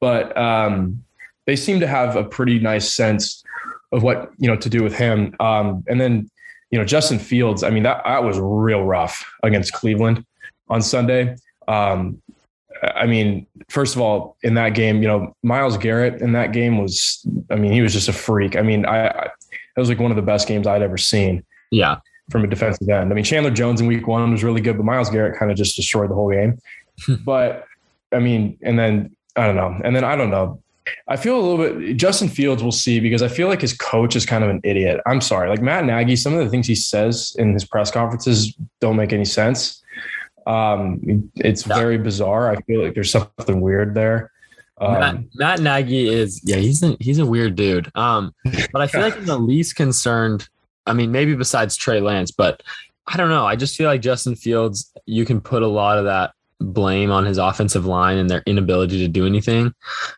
[0.01, 1.05] but um,
[1.45, 3.45] they seem to have a pretty nice sense
[3.93, 5.35] of what you know to do with him.
[5.41, 6.31] Um, and then
[6.71, 10.25] you know, Justin Fields, I mean, that, that was real rough against Cleveland
[10.69, 11.37] on Sunday.
[11.69, 12.21] Um,
[12.83, 16.79] I mean, first of all, in that game, you know, Myles Garrett in that game
[16.79, 18.57] was, I mean, he was just a freak.
[18.57, 19.31] I mean, I, I
[19.77, 21.45] that was like one of the best games I'd ever seen.
[21.71, 21.99] Yeah.
[22.31, 23.13] From a defensive end.
[23.13, 25.57] I mean, Chandler Jones in week one was really good, but Myles Garrett kind of
[25.57, 26.59] just destroyed the whole game.
[27.25, 27.65] but
[28.13, 29.79] I mean, and then I don't know.
[29.85, 30.61] And then I don't know.
[31.09, 34.17] I feel a little bit Justin Fields will see because I feel like his coach
[34.17, 35.01] is kind of an idiot.
[35.07, 35.49] I'm sorry.
[35.49, 39.13] Like Matt Nagy, some of the things he says in his press conferences don't make
[39.13, 39.83] any sense.
[40.47, 42.51] Um, it's very bizarre.
[42.51, 44.31] I feel like there's something weird there.
[44.79, 47.91] Um, Matt, Matt, Nagy is yeah, he's a, he's a weird dude.
[47.95, 48.35] Um,
[48.73, 50.49] but I feel like I'm the least concerned.
[50.87, 52.63] I mean, maybe besides Trey Lance, but
[53.07, 53.47] I don't know.
[53.47, 57.25] I just feel like Justin Fields, you can put a lot of that blame on
[57.25, 59.73] his offensive line and their inability to do anything.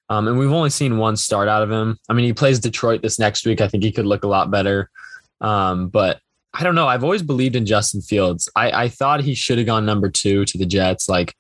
[0.09, 1.99] Um, and we've only seen one start out of him.
[2.09, 3.61] I mean, he plays Detroit this next week.
[3.61, 4.91] I think he could look a lot better.
[5.41, 6.21] Um, but
[6.55, 6.87] I don't know.
[6.87, 8.49] I've always believed in Justin Fields.
[8.57, 11.09] I, I thought he should have gone number two to the Jets.
[11.09, 11.35] Like,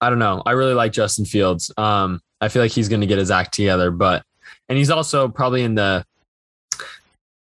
[0.00, 0.42] I don't know.
[0.46, 1.72] I really like Justin Fields.
[1.76, 4.22] Um, I feel like he's going to get his act together, but,
[4.68, 6.04] and he's also probably in the,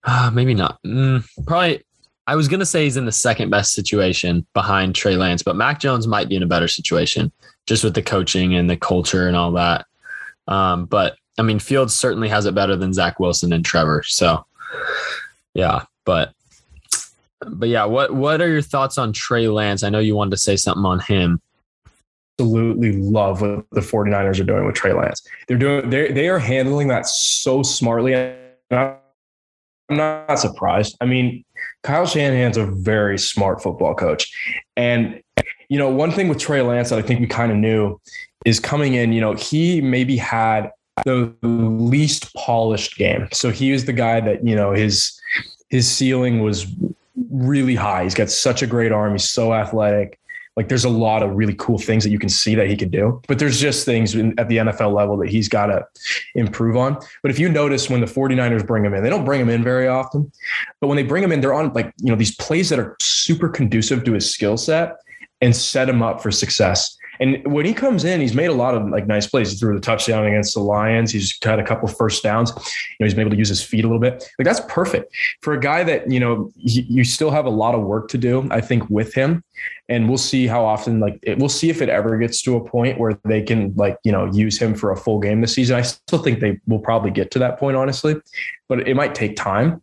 [0.04, 1.84] uh, maybe not, mm, probably
[2.28, 5.56] I was going to say he's in the second best situation behind Trey Lance, but
[5.56, 7.32] Mac Jones might be in a better situation
[7.66, 9.86] just with the coaching and the culture and all that.
[10.46, 14.02] Um, but I mean, Fields certainly has it better than Zach Wilson and Trevor.
[14.06, 14.44] So,
[15.54, 16.34] yeah, but
[17.46, 19.82] but yeah, what what are your thoughts on Trey Lance?
[19.82, 21.40] I know you wanted to say something on him.
[22.38, 25.26] Absolutely love what the 49ers are doing with Trey Lance.
[25.46, 28.14] They're doing they they are handling that so smartly.
[29.90, 30.96] I'm not surprised.
[31.00, 31.44] I mean,
[31.82, 34.30] Kyle Shanahan's a very smart football coach.
[34.76, 35.22] And,
[35.68, 38.00] you know, one thing with Trey Lance that I think we kind of knew
[38.44, 40.70] is coming in, you know, he maybe had
[41.04, 43.28] the least polished game.
[43.32, 45.18] So he was the guy that, you know, his
[45.68, 46.66] his ceiling was
[47.30, 48.04] really high.
[48.04, 49.12] He's got such a great arm.
[49.12, 50.18] He's so athletic.
[50.58, 52.90] Like there's a lot of really cool things that you can see that he could
[52.90, 55.86] do, but there's just things in, at the NFL level that he's got to
[56.34, 56.98] improve on.
[57.22, 59.62] But if you notice when the 49ers bring him in, they don't bring him in
[59.62, 60.32] very often,
[60.80, 62.96] but when they bring him in, they're on like, you know, these plays that are
[63.00, 64.96] super conducive to his skill set
[65.40, 66.98] and set him up for success.
[67.20, 69.52] And when he comes in, he's made a lot of like nice plays.
[69.52, 71.12] He threw the touchdown against the Lions.
[71.12, 72.50] He's had a couple first downs.
[72.50, 74.28] You know, he's been able to use his feet a little bit.
[74.38, 77.74] Like that's perfect for a guy that you know he, you still have a lot
[77.74, 78.48] of work to do.
[78.50, 79.42] I think with him,
[79.88, 81.01] and we'll see how often.
[81.01, 83.96] Like it, we'll see if it ever gets to a point where they can like
[84.05, 85.77] you know use him for a full game this season.
[85.77, 88.16] I still think they will probably get to that point, honestly,
[88.68, 89.81] but it might take time.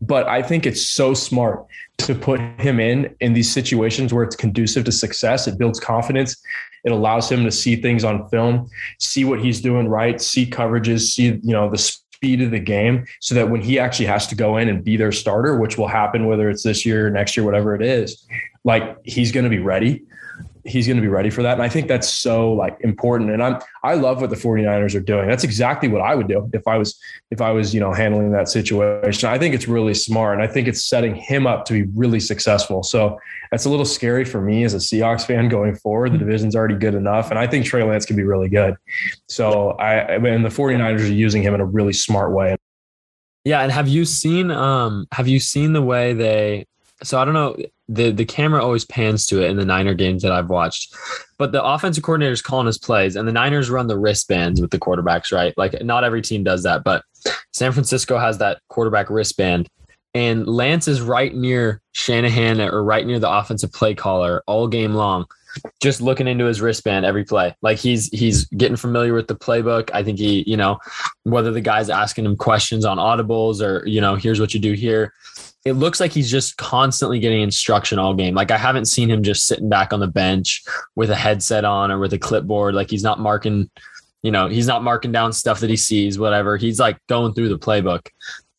[0.00, 1.66] But I think it's so smart
[1.98, 5.46] to put him in in these situations where it's conducive to success.
[5.46, 6.40] It builds confidence.
[6.84, 11.12] It allows him to see things on film, see what he's doing right, see coverages,
[11.12, 14.36] see you know the speed of the game, so that when he actually has to
[14.36, 17.44] go in and be their starter, which will happen whether it's this year, next year,
[17.44, 18.24] whatever it is,
[18.64, 20.04] like he's going to be ready
[20.64, 21.54] he's going to be ready for that.
[21.54, 23.30] And I think that's so like important.
[23.30, 25.28] And I'm, I love what the 49ers are doing.
[25.28, 26.98] That's exactly what I would do if I was,
[27.30, 29.28] if I was, you know, handling that situation.
[29.28, 30.34] I think it's really smart.
[30.34, 32.82] And I think it's setting him up to be really successful.
[32.82, 33.18] So
[33.50, 36.12] that's a little scary for me as a Seahawks fan going forward.
[36.12, 37.30] The division's already good enough.
[37.30, 38.76] And I think Trey Lance can be really good.
[39.28, 42.56] So I, and the 49ers are using him in a really smart way.
[43.44, 43.62] Yeah.
[43.62, 46.66] And have you seen, um, have you seen the way they,
[47.02, 47.56] so I don't know
[47.88, 50.94] the the camera always pans to it in the Niner games that I've watched.
[51.38, 54.70] But the offensive coordinator is calling his plays, and the Niners run the wristbands with
[54.70, 55.52] the quarterbacks, right?
[55.56, 57.04] Like not every team does that, but
[57.52, 59.68] San Francisco has that quarterback wristband.
[60.14, 64.92] And Lance is right near Shanahan or right near the offensive play caller all game
[64.92, 65.24] long,
[65.80, 67.56] just looking into his wristband every play.
[67.62, 69.90] Like he's he's getting familiar with the playbook.
[69.94, 70.78] I think he, you know,
[71.24, 74.74] whether the guy's asking him questions on audibles or, you know, here's what you do
[74.74, 75.14] here
[75.64, 78.34] it looks like he's just constantly getting instruction all game.
[78.34, 80.62] Like I haven't seen him just sitting back on the bench
[80.96, 82.74] with a headset on or with a clipboard.
[82.74, 83.70] Like he's not marking,
[84.22, 86.56] you know, he's not marking down stuff that he sees, whatever.
[86.56, 88.08] He's like going through the playbook.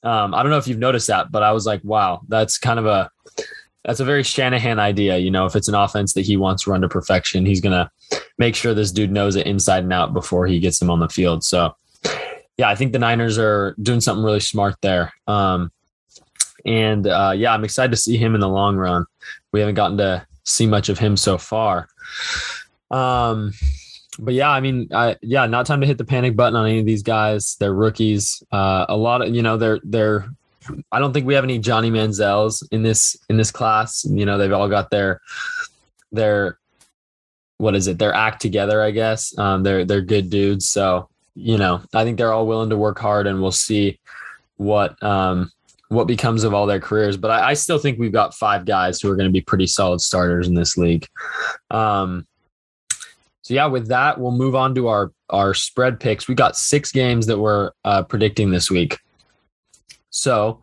[0.03, 2.79] Um, I don't know if you've noticed that, but I was like, wow, that's kind
[2.79, 3.09] of a
[3.83, 5.17] that's a very Shanahan idea.
[5.17, 7.91] You know, if it's an offense that he wants run to perfection, he's gonna
[8.37, 11.09] make sure this dude knows it inside and out before he gets him on the
[11.09, 11.43] field.
[11.43, 11.75] So
[12.57, 15.11] yeah, I think the Niners are doing something really smart there.
[15.27, 15.71] Um,
[16.65, 19.05] and uh, yeah, I'm excited to see him in the long run.
[19.51, 21.87] We haven't gotten to see much of him so far.
[22.91, 23.53] Um,
[24.19, 26.79] but yeah, I mean, I, yeah, not time to hit the panic button on any
[26.79, 27.55] of these guys.
[27.59, 28.43] They're rookies.
[28.51, 30.27] Uh, a lot of you know, they're they're.
[30.93, 34.05] I don't think we have any Johnny Manziels in this in this class.
[34.05, 35.19] You know, they've all got their
[36.11, 36.57] their
[37.57, 37.97] what is it?
[37.97, 39.37] Their act together, I guess.
[39.37, 40.69] Um, they're they're good dudes.
[40.69, 43.99] So you know, I think they're all willing to work hard, and we'll see
[44.57, 45.51] what um
[45.89, 47.17] what becomes of all their careers.
[47.17, 49.67] But I, I still think we've got five guys who are going to be pretty
[49.67, 51.07] solid starters in this league.
[51.71, 52.27] Um,
[53.41, 56.27] so yeah, with that, we'll move on to our our spread picks.
[56.27, 58.99] We got six games that we're uh, predicting this week.
[60.11, 60.61] So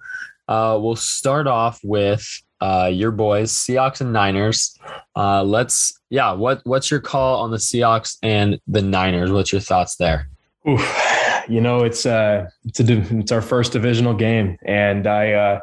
[0.48, 2.26] uh, we'll start off with
[2.60, 4.78] uh, your boys, Seahawks and Niners.
[5.14, 9.30] Uh, let's yeah, what what's your call on the Seahawks and the Niners?
[9.30, 10.28] What's your thoughts there?
[10.66, 11.09] Oof
[11.50, 15.60] you know, it's uh, it's a it's our first divisional game, and I uh,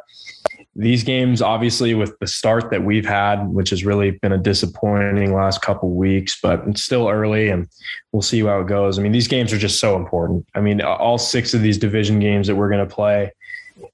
[0.75, 5.33] these games obviously with the start that we've had, which has really been a disappointing
[5.33, 7.67] last couple weeks, but it's still early, and
[8.11, 8.99] we'll see how it goes.
[8.99, 10.45] I mean, these games are just so important.
[10.53, 13.31] I mean, all six of these division games that we're going to play.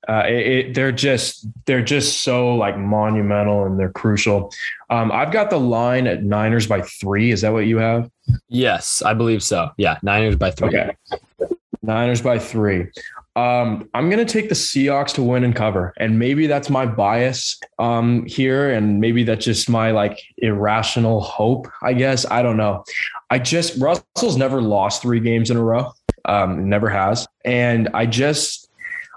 [0.08, 4.52] Uh, it, it, they're just they're just so like monumental and they're crucial.
[4.90, 7.32] Um, I've got the line at Niners by three.
[7.32, 8.10] Is that what you have?
[8.50, 9.70] Yes, I believe so.
[9.78, 10.70] Yeah, Niners by three.
[10.70, 10.92] Okay.
[11.84, 12.88] Niners by three.
[13.36, 15.94] Um, I'm going to take the Seahawks to win and cover.
[15.98, 18.72] And maybe that's my bias um, here.
[18.72, 22.26] And maybe that's just my like irrational hope, I guess.
[22.30, 22.84] I don't know.
[23.30, 25.92] I just, Russell's never lost three games in a row,
[26.26, 27.28] um, never has.
[27.44, 28.70] And I just,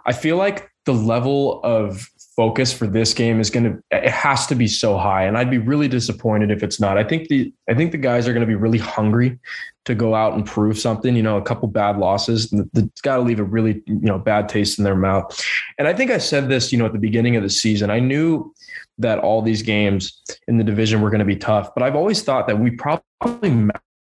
[0.07, 4.46] I feel like the level of focus for this game is going to it has
[4.46, 6.99] to be so high and I'd be really disappointed if it's not.
[6.99, 9.38] I think the I think the guys are going to be really hungry
[9.87, 13.22] to go out and prove something, you know, a couple bad losses, it's got to
[13.22, 15.40] leave a really, you know, bad taste in their mouth.
[15.79, 17.88] And I think I said this, you know, at the beginning of the season.
[17.88, 18.53] I knew
[18.99, 22.22] that all these games in the division were going to be tough, but I've always
[22.22, 23.70] thought that we probably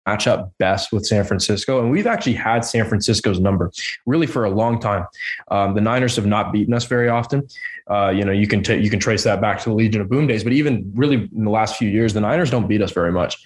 [0.06, 1.80] match up best with San Francisco.
[1.80, 3.70] And we've actually had San Francisco's number
[4.06, 5.06] really for a long time.
[5.48, 7.46] Um, the Niners have not beaten us very often.
[7.88, 10.08] Uh, you know, you can t- you can trace that back to the Legion of
[10.08, 12.92] Boom days, but even really in the last few years, the Niners don't beat us
[12.92, 13.36] very much.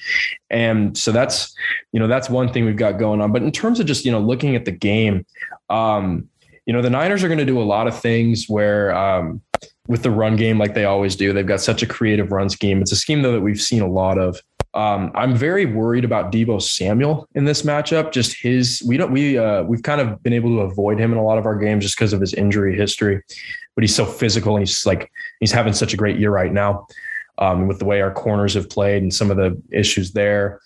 [0.50, 1.54] And so that's
[1.92, 3.32] you know that's one thing we've got going on.
[3.32, 5.24] But in terms of just you know looking at the game,
[5.70, 6.28] um,
[6.66, 8.94] you know the Niners are going to do a lot of things where.
[8.94, 9.42] Um,
[9.88, 12.82] with the run game, like they always do, they've got such a creative run scheme.
[12.82, 14.40] It's a scheme though that we've seen a lot of
[14.76, 18.12] um, I'm very worried about Deebo Samuel in this matchup.
[18.12, 21.18] Just his, we don't, we, uh, we've kind of been able to avoid him in
[21.18, 23.22] a lot of our games just because of his injury history.
[23.74, 25.10] But he's so physical and he's like,
[25.40, 26.86] he's having such a great year right now.
[27.38, 30.60] Um, with the way our corners have played and some of the issues there,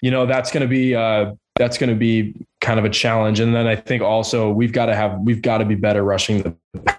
[0.00, 3.40] you know, that's going to be, uh, that's going to be kind of a challenge.
[3.40, 6.42] And then I think also we've got to have we've got to be better rushing
[6.42, 6.54] the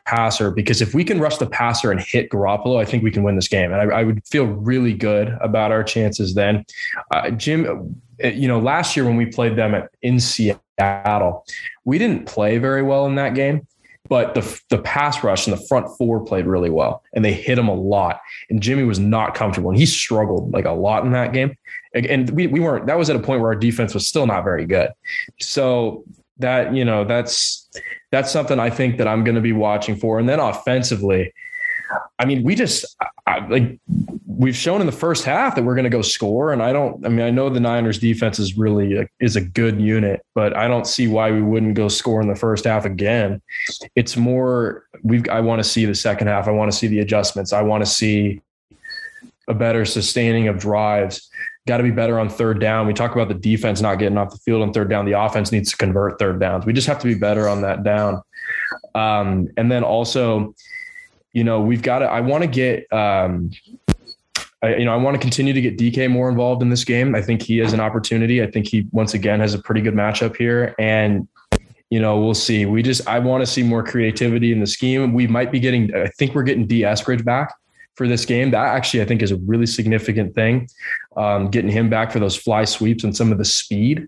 [0.05, 3.23] passer because if we can rush the passer and hit Garoppolo, I think we can
[3.23, 3.71] win this game.
[3.71, 6.65] And I, I would feel really good about our chances then.
[7.11, 11.45] Uh, Jim, uh, you know, last year when we played them at, in Seattle,
[11.85, 13.67] we didn't play very well in that game.
[14.09, 17.59] But the the pass rush and the front four played really well, and they hit
[17.59, 18.21] him a lot.
[18.49, 21.57] And Jimmy was not comfortable, and he struggled like a lot in that game
[21.93, 24.43] and we, we weren't that was at a point where our defense was still not
[24.43, 24.91] very good.
[25.39, 26.03] So
[26.39, 27.69] that you know that's
[28.11, 30.19] that's something i think that i'm going to be watching for.
[30.19, 31.33] And then offensively
[32.19, 32.85] i mean we just
[33.25, 33.79] I, like
[34.25, 36.53] we've shown in the first half that we're going to go score.
[36.53, 39.41] And i don't i mean i know the niners defense is really a, is a
[39.41, 42.85] good unit but i don't see why we wouldn't go score in the first half
[42.85, 43.41] again.
[43.95, 46.47] It's more we've i want to see the second half.
[46.47, 47.53] I want to see the adjustments.
[47.53, 48.41] I want to see
[49.47, 51.29] a better sustaining of drives
[51.67, 52.87] got to be better on third down.
[52.87, 55.05] We talk about the defense not getting off the field on third down.
[55.05, 56.65] The offense needs to convert third downs.
[56.65, 58.21] We just have to be better on that down.
[58.95, 60.55] Um, and then also,
[61.33, 63.51] you know, we've got to, I want to get, um,
[64.63, 67.13] I, you know, I want to continue to get DK more involved in this game.
[67.13, 68.41] I think he has an opportunity.
[68.41, 70.73] I think he, once again, has a pretty good matchup here.
[70.79, 71.27] And,
[71.89, 72.65] you know, we'll see.
[72.65, 75.13] We just, I want to see more creativity in the scheme.
[75.13, 77.53] We might be getting, I think we're getting Dee Eskridge back
[77.97, 78.51] for this game.
[78.51, 80.67] That actually, I think, is a really significant thing.
[81.17, 84.07] Um, getting him back for those fly sweeps and some of the speed.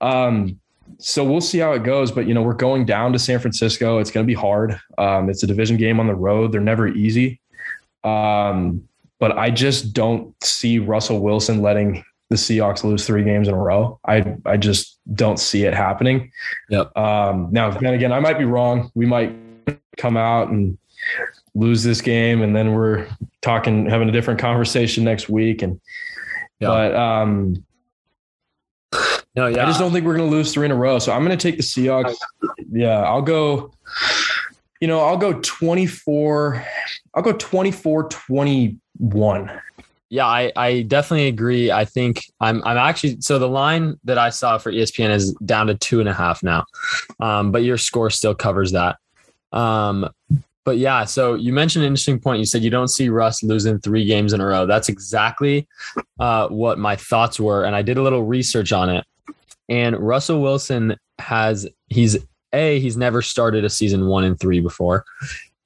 [0.00, 0.60] Um,
[0.98, 2.12] so we'll see how it goes.
[2.12, 3.98] But you know, we're going down to San Francisco.
[3.98, 4.78] It's going to be hard.
[4.98, 6.52] Um, it's a division game on the road.
[6.52, 7.40] They're never easy.
[8.04, 8.88] Um,
[9.18, 13.58] but I just don't see Russell Wilson letting the Seahawks lose three games in a
[13.58, 13.98] row.
[14.06, 16.30] I I just don't see it happening.
[16.70, 16.96] Yep.
[16.96, 18.90] Um, now, then again, I might be wrong.
[18.94, 19.34] We might
[19.96, 20.78] come out and
[21.54, 23.08] lose this game and then we're
[23.42, 25.80] talking having a different conversation next week and
[26.60, 26.68] yeah.
[26.68, 27.64] but um
[29.34, 31.12] no yeah i just don't think we're going to lose three in a row so
[31.12, 32.14] i'm going to take the seahawks
[32.70, 33.72] yeah i'll go
[34.80, 36.64] you know i'll go 24
[37.14, 39.60] i'll go 24 21
[40.12, 41.70] yeah, I, I definitely agree.
[41.70, 45.68] I think I'm I'm actually so the line that I saw for ESPN is down
[45.68, 46.64] to two and a half now,
[47.20, 48.96] um, but your score still covers that.
[49.52, 50.10] Um,
[50.64, 52.38] but yeah, so you mentioned an interesting point.
[52.38, 54.66] You said you don't see Russ losing three games in a row.
[54.66, 55.66] That's exactly
[56.18, 59.04] uh, what my thoughts were, and I did a little research on it.
[59.68, 62.18] And Russell Wilson has he's
[62.52, 65.04] a he's never started a season one and three before,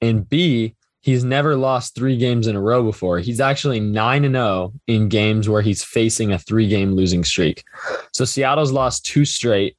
[0.01, 3.19] and b he's never lost three games in a row before.
[3.19, 7.63] He's actually 9 and 0 in games where he's facing a three game losing streak.
[8.11, 9.77] So Seattle's lost two straight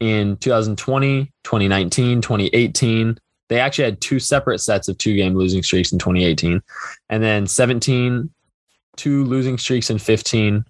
[0.00, 3.16] in 2020, 2019, 2018,
[3.48, 6.60] they actually had two separate sets of two game losing streaks in 2018.
[7.08, 8.30] And then 17,
[8.96, 10.64] two losing streaks in 15,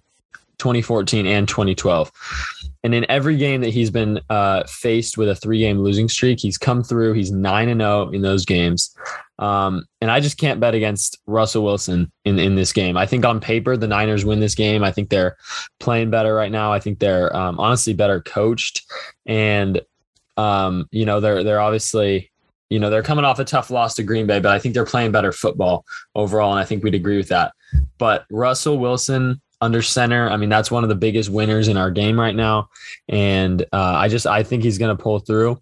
[0.57, 2.11] 2014, and 2012.
[2.83, 6.39] And in every game that he's been uh, faced with a three game losing streak,
[6.39, 7.13] he's come through.
[7.13, 8.95] He's 9 and 0 in those games.
[9.39, 12.97] Um, and I just can't bet against Russell Wilson in, in this game.
[12.97, 14.83] I think on paper, the Niners win this game.
[14.83, 15.37] I think they're
[15.79, 16.71] playing better right now.
[16.71, 18.83] I think they're um, honestly better coached.
[19.25, 19.81] And,
[20.37, 22.31] um, you know, they're, they're obviously
[22.69, 24.85] you know, they're coming off a tough loss to Green Bay, but I think they're
[24.85, 26.51] playing better football overall.
[26.51, 27.53] And I think we'd agree with that.
[27.97, 31.91] But Russell Wilson under center, I mean, that's one of the biggest winners in our
[31.91, 32.69] game right now.
[33.07, 35.61] And uh, I just, I think he's going to pull through.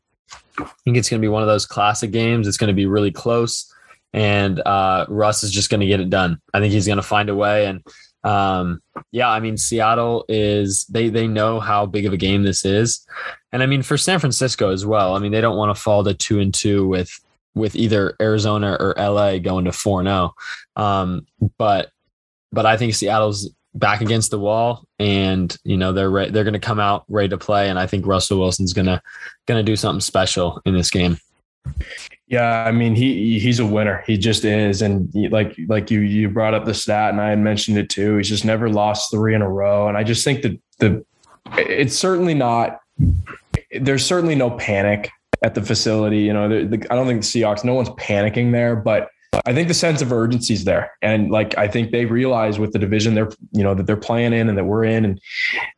[0.58, 2.48] I think it's going to be one of those classic games.
[2.48, 3.72] It's going to be really close.
[4.14, 6.40] And uh, Russ is just going to get it done.
[6.54, 7.66] I think he's going to find a way.
[7.66, 7.84] And
[8.26, 12.66] um, yeah, I mean, Seattle is they they know how big of a game this
[12.66, 13.06] is,
[13.52, 15.16] and I mean for San Francisco as well.
[15.16, 17.12] I mean, they don't want to fall to two and two with
[17.54, 20.34] with either Arizona or LA going to four and zero.
[20.76, 20.84] Oh.
[20.84, 21.92] Um, but
[22.52, 26.54] but I think Seattle's back against the wall, and you know they're re- they're going
[26.54, 29.04] to come out ready to play, and I think Russell Wilson's gonna
[29.46, 31.20] gonna do something special in this game.
[32.28, 34.04] Yeah, I mean he he's a winner.
[34.08, 37.30] He just is, and he, like like you you brought up the stat, and I
[37.30, 38.18] had mentioned it too.
[38.18, 41.06] He's just never lost three in a row, and I just think that the
[41.58, 42.80] it's certainly not.
[43.80, 45.12] There's certainly no panic
[45.44, 46.20] at the facility.
[46.20, 47.64] You know, the, the, I don't think the Seahawks.
[47.64, 49.10] No one's panicking there, but
[49.46, 52.72] I think the sense of urgency is there, and like I think they realize with
[52.72, 55.20] the division they're you know that they're playing in and that we're in, and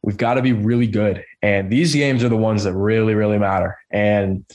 [0.01, 1.23] we've got to be really good.
[1.41, 3.77] And these games are the ones that really really matter.
[3.91, 4.45] And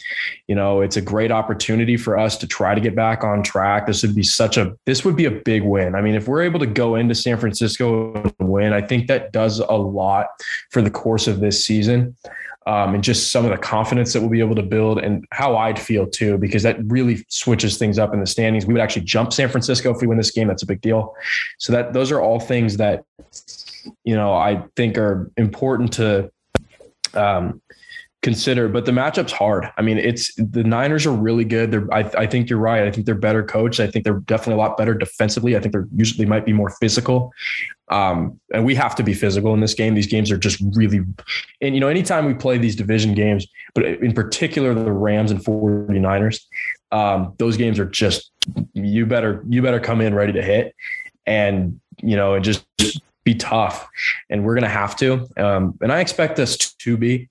[0.46, 3.86] you know it's a great opportunity for us to try to get back on track.
[3.86, 5.94] This would be such a this would be a big win.
[5.94, 9.32] I mean, if we're able to go into San Francisco and win, I think that
[9.32, 10.26] does a lot
[10.70, 12.16] for the course of this season
[12.66, 15.56] um, and just some of the confidence that we'll be able to build and how
[15.56, 18.66] I'd feel too, because that really switches things up in the standings.
[18.66, 20.48] We would actually jump San Francisco if we win this game.
[20.48, 21.14] That's a big deal.
[21.58, 23.04] So that those are all things that,
[24.04, 26.30] you know, I think are important to
[27.14, 27.61] um,
[28.22, 28.68] consider.
[28.68, 29.70] But the matchup's hard.
[29.76, 31.70] I mean, it's the Niners are really good.
[31.70, 32.84] They're I, I think you're right.
[32.84, 33.80] I think they're better coached.
[33.80, 35.56] I think they're definitely a lot better defensively.
[35.56, 37.32] I think they're usually might be more physical.
[37.88, 39.94] Um, and we have to be physical in this game.
[39.94, 41.00] These games are just really,
[41.60, 45.40] and you know, anytime we play these division games, but in particular the Rams and
[45.40, 46.40] 49ers,
[46.90, 48.30] um, those games are just
[48.72, 50.74] you better you better come in ready to hit,
[51.26, 52.64] and you know, and just,
[53.24, 53.88] be tough.
[54.30, 55.28] And we're gonna have to.
[55.36, 57.28] Um, and I expect us to be.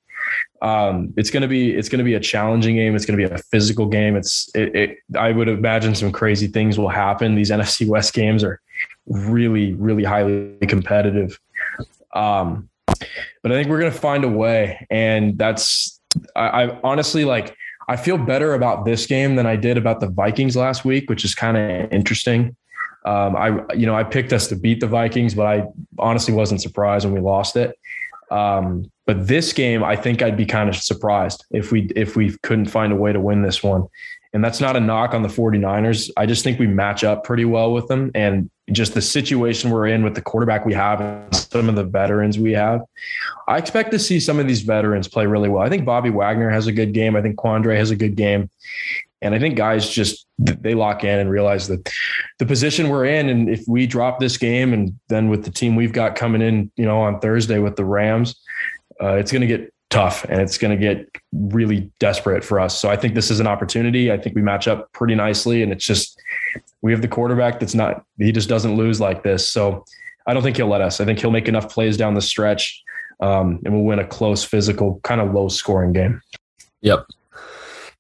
[0.62, 2.96] Um, it's going to be it's going to be a challenging game.
[2.96, 4.16] It's going to be a physical game.
[4.16, 7.36] It's it, it, I would imagine some crazy things will happen.
[7.36, 8.62] These NFC West games are
[9.08, 11.40] really, really highly competitive.
[12.14, 14.86] Um, but I think we're going to find a way.
[14.90, 16.00] And that's,
[16.36, 17.56] I, I honestly like,
[17.88, 21.26] I feel better about this game than I did about the Vikings last week, which
[21.26, 22.56] is kind of interesting.
[23.06, 25.66] Um, I, you know, I picked us to beat the Vikings, but I
[25.98, 27.76] honestly wasn't surprised when we lost it.
[28.32, 32.38] Um, but this game, I think I'd be kind of surprised if we if we
[32.44, 33.88] couldn't find a way to win this one.
[34.34, 36.10] And that's not a knock on the 49ers.
[36.16, 38.12] I just think we match up pretty well with them.
[38.16, 41.84] And just the situation we're in with the quarterback we have and some of the
[41.84, 42.82] veterans we have,
[43.50, 45.62] I expect to see some of these veterans play really well.
[45.62, 47.18] I think Bobby Wagner has a good game.
[47.18, 48.50] I think Quandre has a good game.
[49.22, 51.88] And I think guys just they lock in and realize that
[52.40, 55.76] the position we're in, and if we drop this game, and then with the team
[55.76, 58.36] we've got coming in, you know, on Thursday with the Rams,
[59.02, 62.80] uh, it's going to get tough and it's going to get really desperate for us.
[62.80, 64.12] So I think this is an opportunity.
[64.12, 66.20] I think we match up pretty nicely, and it's just
[66.82, 69.48] we have the quarterback that's not he just doesn't lose like this.
[69.48, 69.86] So
[70.26, 71.00] I don't think he'll let us.
[71.00, 72.82] I think he'll make enough plays down the stretch,
[73.20, 76.22] um, and we'll win a close, physical, kind of low scoring game.
[76.82, 77.06] Yep.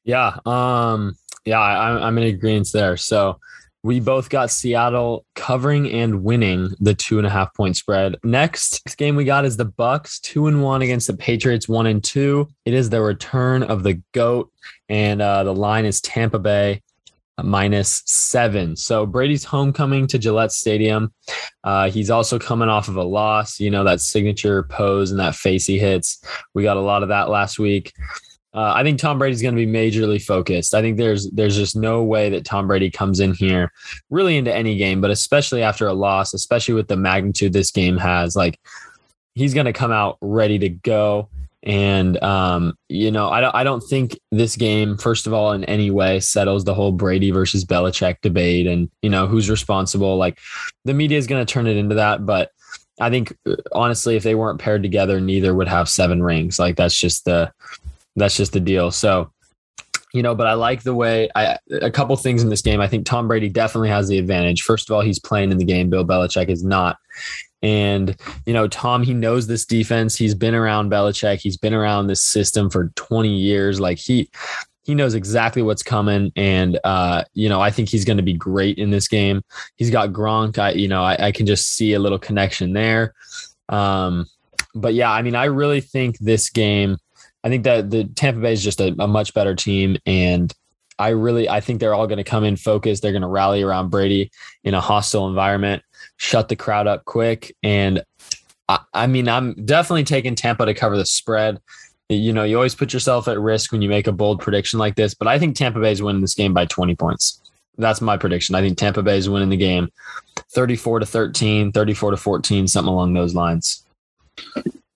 [0.03, 0.37] Yeah.
[0.45, 1.59] Um, yeah.
[1.59, 2.97] I, I'm in agreement there.
[2.97, 3.39] So
[3.83, 8.15] we both got Seattle covering and winning the two and a half point spread.
[8.23, 12.03] Next game we got is the Bucks two and one against the Patriots one and
[12.03, 12.47] two.
[12.65, 14.51] It is the return of the goat,
[14.87, 16.83] and uh, the line is Tampa Bay
[17.41, 18.75] minus seven.
[18.75, 21.11] So Brady's homecoming to Gillette Stadium.
[21.63, 23.59] Uh, he's also coming off of a loss.
[23.59, 26.23] You know that signature pose and that face he hits.
[26.53, 27.93] We got a lot of that last week.
[28.53, 30.75] Uh, I think Tom Brady's going to be majorly focused.
[30.75, 33.71] I think there's there's just no way that Tom Brady comes in here
[34.09, 37.97] really into any game, but especially after a loss, especially with the magnitude this game
[37.97, 38.59] has, like
[39.35, 41.29] he's going to come out ready to go.
[41.63, 45.63] And um, you know, I don't I don't think this game, first of all, in
[45.65, 50.17] any way settles the whole Brady versus Belichick debate, and you know who's responsible.
[50.17, 50.39] Like
[50.85, 52.51] the media is going to turn it into that, but
[52.99, 56.59] I think uh, honestly, if they weren't paired together, neither would have seven rings.
[56.59, 57.53] Like that's just the
[58.15, 58.91] that's just the deal.
[58.91, 59.31] So,
[60.13, 62.81] you know, but I like the way I a couple things in this game.
[62.81, 64.63] I think Tom Brady definitely has the advantage.
[64.63, 65.89] First of all, he's playing in the game.
[65.89, 66.97] Bill Belichick is not.
[67.61, 70.15] And, you know, Tom, he knows this defense.
[70.15, 71.39] He's been around Belichick.
[71.39, 73.79] He's been around this system for 20 years.
[73.79, 74.29] Like he
[74.83, 76.31] he knows exactly what's coming.
[76.35, 79.43] And uh, you know, I think he's gonna be great in this game.
[79.75, 80.57] He's got Gronk.
[80.57, 83.13] I, you know, I, I can just see a little connection there.
[83.69, 84.25] Um,
[84.73, 86.97] but yeah, I mean, I really think this game
[87.43, 90.53] I think that the Tampa Bay is just a, a much better team, and
[90.99, 93.01] I really I think they're all going to come in focused.
[93.01, 94.31] They're going to rally around Brady
[94.63, 95.83] in a hostile environment,
[96.17, 98.03] shut the crowd up quick, and
[98.69, 101.59] I, I mean I'm definitely taking Tampa to cover the spread.
[102.09, 104.95] You know, you always put yourself at risk when you make a bold prediction like
[104.95, 107.41] this, but I think Tampa Bay is winning this game by 20 points.
[107.77, 108.53] That's my prediction.
[108.53, 109.89] I think Tampa Bay is winning the game
[110.53, 113.85] 34 to 13, 34 to 14, something along those lines.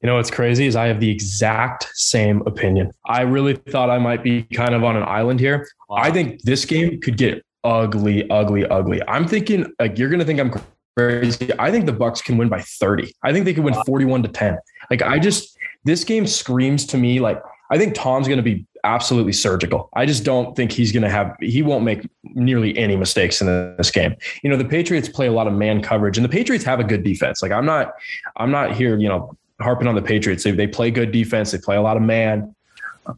[0.06, 2.92] You know what's crazy is I have the exact same opinion.
[3.08, 5.68] I really thought I might be kind of on an island here.
[5.90, 5.98] Wow.
[5.98, 9.02] I think this game could get ugly, ugly, ugly.
[9.08, 10.54] I'm thinking like you're gonna think I'm
[10.96, 11.50] crazy.
[11.58, 13.12] I think the Bucks can win by 30.
[13.24, 14.60] I think they could win 41 to 10.
[14.92, 17.42] Like I just this game screams to me like
[17.72, 19.90] I think Tom's going to be absolutely surgical.
[19.96, 23.48] I just don't think he's going to have, he won't make nearly any mistakes in
[23.48, 24.16] this game.
[24.44, 26.84] You know, the Patriots play a lot of man coverage and the Patriots have a
[26.84, 27.42] good defense.
[27.42, 27.94] Like I'm not,
[28.38, 30.44] I'm not here, you know, harping on the Patriots.
[30.44, 31.52] They, they play good defense.
[31.52, 32.56] They play a lot of man.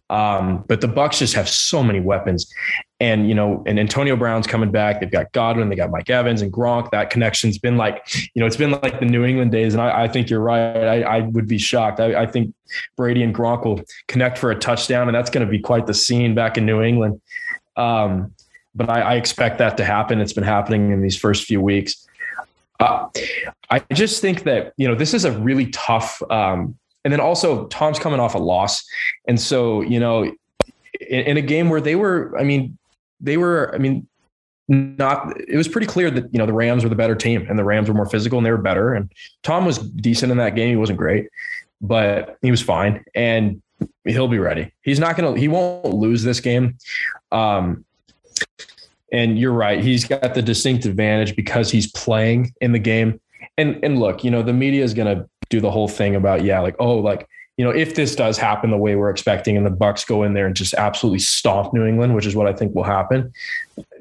[0.10, 2.52] Um, but the Bucks just have so many weapons.
[3.00, 5.00] And, you know, and Antonio Brown's coming back.
[5.00, 6.90] They've got Godwin, they got Mike Evans and Gronk.
[6.92, 8.02] That connection's been like,
[8.34, 9.74] you know, it's been like the New England days.
[9.74, 10.76] And I, I think you're right.
[10.76, 12.00] I, I would be shocked.
[12.00, 12.54] I, I, think
[12.96, 15.94] Brady and Gronk will connect for a touchdown, and that's going to be quite the
[15.94, 17.22] scene back in New England.
[17.76, 18.34] Um,
[18.74, 20.20] but I, I, expect that to happen.
[20.20, 22.07] It's been happening in these first few weeks.
[22.80, 23.08] Uh,
[23.70, 27.68] I just think that, you know, this is a really tough, um, and then also
[27.68, 28.86] Tom's coming off a loss.
[29.28, 32.78] And so, you know, in, in a game where they were, I mean,
[33.20, 34.08] they were, I mean,
[34.70, 37.58] not it was pretty clear that you know the Rams were the better team and
[37.58, 38.94] the Rams were more physical and they were better.
[38.94, 39.10] And
[39.42, 40.68] Tom was decent in that game.
[40.68, 41.30] He wasn't great
[41.82, 43.62] but he was fine and
[44.06, 44.72] he'll be ready.
[44.82, 46.78] He's not going to he won't lose this game.
[47.32, 47.86] Um
[49.12, 53.20] and you're right he's got the distinct advantage because he's playing in the game
[53.58, 56.44] and and look you know the media is going to do the whole thing about
[56.44, 57.28] yeah like oh like
[57.58, 60.36] you know, if this does happen the way we're expecting and the Bucks go in
[60.36, 63.34] there and just absolutely stomp New England, which is what I think will happen,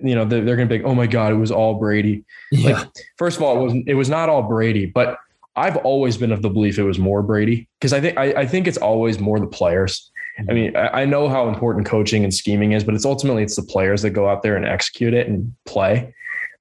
[0.02, 2.22] you know, they're, they're going to be like, oh my God, it was all Brady.
[2.52, 2.80] Yeah.
[2.80, 5.18] Like, first of all, it wasn't, it was not all Brady, but
[5.56, 8.46] I've always been of the belief it was more Brady because I think, I, I,
[8.46, 10.10] think it's always more the players.
[10.38, 13.56] I mean, I, I know how important coaching and scheming is, but it's ultimately, it's
[13.56, 16.12] the players that go out there and execute it and play.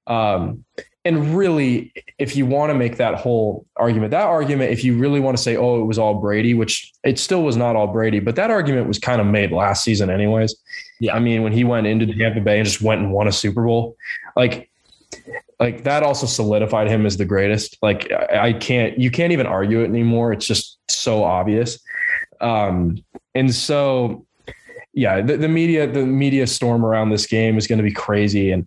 [0.06, 0.64] Um,
[1.04, 5.20] and really, if you want to make that whole argument, that argument, if you really
[5.20, 8.18] want to say, oh, it was all Brady, which it still was not all Brady,
[8.18, 10.56] but that argument was kind of made last season, anyways.
[10.98, 11.14] Yeah.
[11.14, 13.64] I mean, when he went into Tampa Bay and just went and won a Super
[13.64, 13.94] Bowl,
[14.34, 14.68] like,
[15.60, 17.78] like that also solidified him as the greatest.
[17.82, 20.32] Like, I can't, you can't even argue it anymore.
[20.32, 21.78] It's just so obvious.
[22.40, 24.26] Um, and so,
[24.92, 28.50] yeah, the, the media, the media storm around this game is going to be crazy.
[28.50, 28.66] And,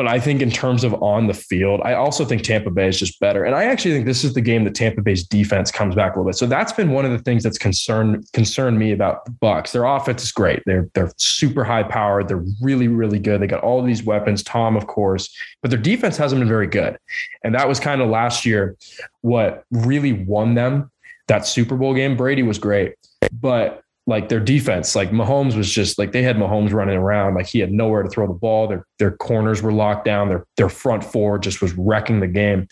[0.00, 2.98] but I think in terms of on the field, I also think Tampa Bay is
[2.98, 3.44] just better.
[3.44, 6.18] And I actually think this is the game that Tampa Bay's defense comes back a
[6.18, 6.36] little bit.
[6.36, 9.72] So that's been one of the things that's concerned concerned me about the Bucks.
[9.72, 10.62] Their offense is great.
[10.64, 12.28] They're they're super high powered.
[12.28, 13.42] They're really really good.
[13.42, 14.42] They got all these weapons.
[14.42, 15.28] Tom, of course,
[15.60, 16.96] but their defense hasn't been very good.
[17.44, 18.78] And that was kind of last year
[19.20, 20.90] what really won them
[21.30, 22.16] that Super Bowl game.
[22.16, 22.96] Brady was great,
[23.32, 27.46] but like their defense, like Mahomes was just like they had Mahomes running around, like
[27.46, 28.66] he had nowhere to throw the ball.
[28.66, 30.28] Their their corners were locked down.
[30.28, 32.66] Their their front four just was wrecking the game.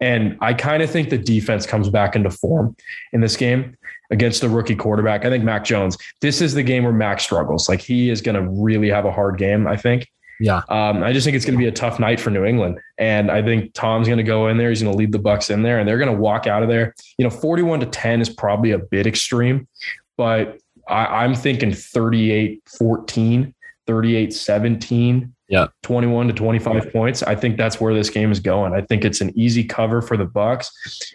[0.00, 2.76] And I kind of think the defense comes back into form
[3.14, 3.74] in this game
[4.10, 5.24] against the rookie quarterback.
[5.24, 5.96] I think Mac Jones.
[6.20, 7.70] This is the game where Mac struggles.
[7.70, 9.66] Like he is going to really have a hard game.
[9.66, 10.08] I think.
[10.40, 10.62] Yeah.
[10.68, 13.30] Um, I just think it's going to be a tough night for New England, and
[13.30, 14.70] I think Tom's going to go in there.
[14.70, 16.68] He's going to lead the Bucks in there, and they're going to walk out of
[16.68, 16.94] there.
[17.18, 19.68] You know, forty-one to ten is probably a bit extreme,
[20.16, 20.58] but
[20.88, 23.54] I, am thinking 38 14,
[23.86, 27.22] 38 17, yeah, 21 to 25 points.
[27.22, 28.74] I think that's where this game is going.
[28.74, 30.70] I think it's an easy cover for the Bucks.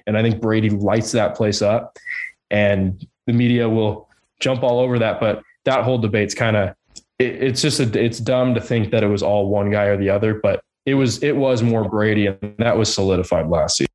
[0.08, 1.98] and I think Brady lights that place up,
[2.50, 4.10] and the media will
[4.40, 5.20] jump all over that.
[5.20, 6.74] But that whole debate's kind of
[7.20, 9.98] it, it's just a, it's dumb to think that it was all one guy or
[9.98, 13.90] the other, but it was it was more Brady, and that was solidified last season.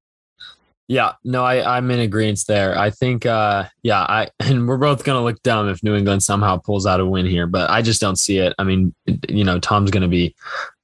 [0.86, 2.78] Yeah, no, I, I'm in agreement there.
[2.78, 6.58] I think, uh, yeah, I and we're both gonna look dumb if New England somehow
[6.58, 8.54] pulls out a win here, but I just don't see it.
[8.58, 8.94] I mean,
[9.28, 10.34] you know, Tom's gonna be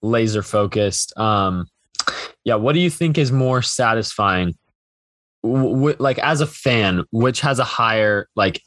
[0.02, 1.16] laser focused.
[1.18, 1.68] Um,
[2.44, 4.56] yeah, what do you think is more satisfying?
[5.42, 8.62] W- like as a fan, which has a higher like?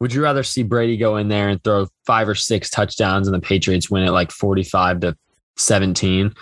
[0.00, 3.34] Would you rather see Brady go in there and throw five or six touchdowns and
[3.34, 5.16] the Patriots win it like forty-five to
[5.56, 6.34] seventeen,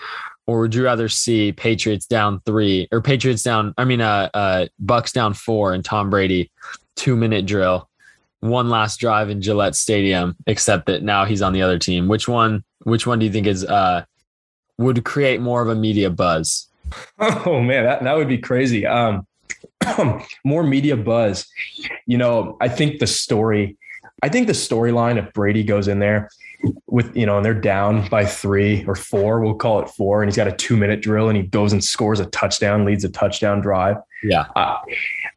[0.47, 3.75] or would you rather see Patriots down three or Patriots down?
[3.77, 6.51] I mean, uh, uh, Bucs down four and Tom Brady
[6.95, 7.89] two minute drill,
[8.41, 12.09] one last drive in Gillette Stadium, except that now he's on the other team.
[12.09, 12.65] Which one?
[12.85, 14.05] Which one do you think is uh
[14.79, 16.69] would create more of a media buzz?
[17.19, 18.87] Oh man, that that would be crazy.
[18.87, 19.27] Um,
[20.45, 21.47] more media buzz.
[22.07, 23.77] You know, I think the story.
[24.23, 26.31] I think the storyline if Brady goes in there
[26.87, 30.31] with you know, and they're down by three or four, we'll call it four, and
[30.31, 33.11] he's got a two minute drill and he goes and scores a touchdown, leads a
[33.11, 33.97] touchdown drive.
[34.23, 34.79] Yeah, uh,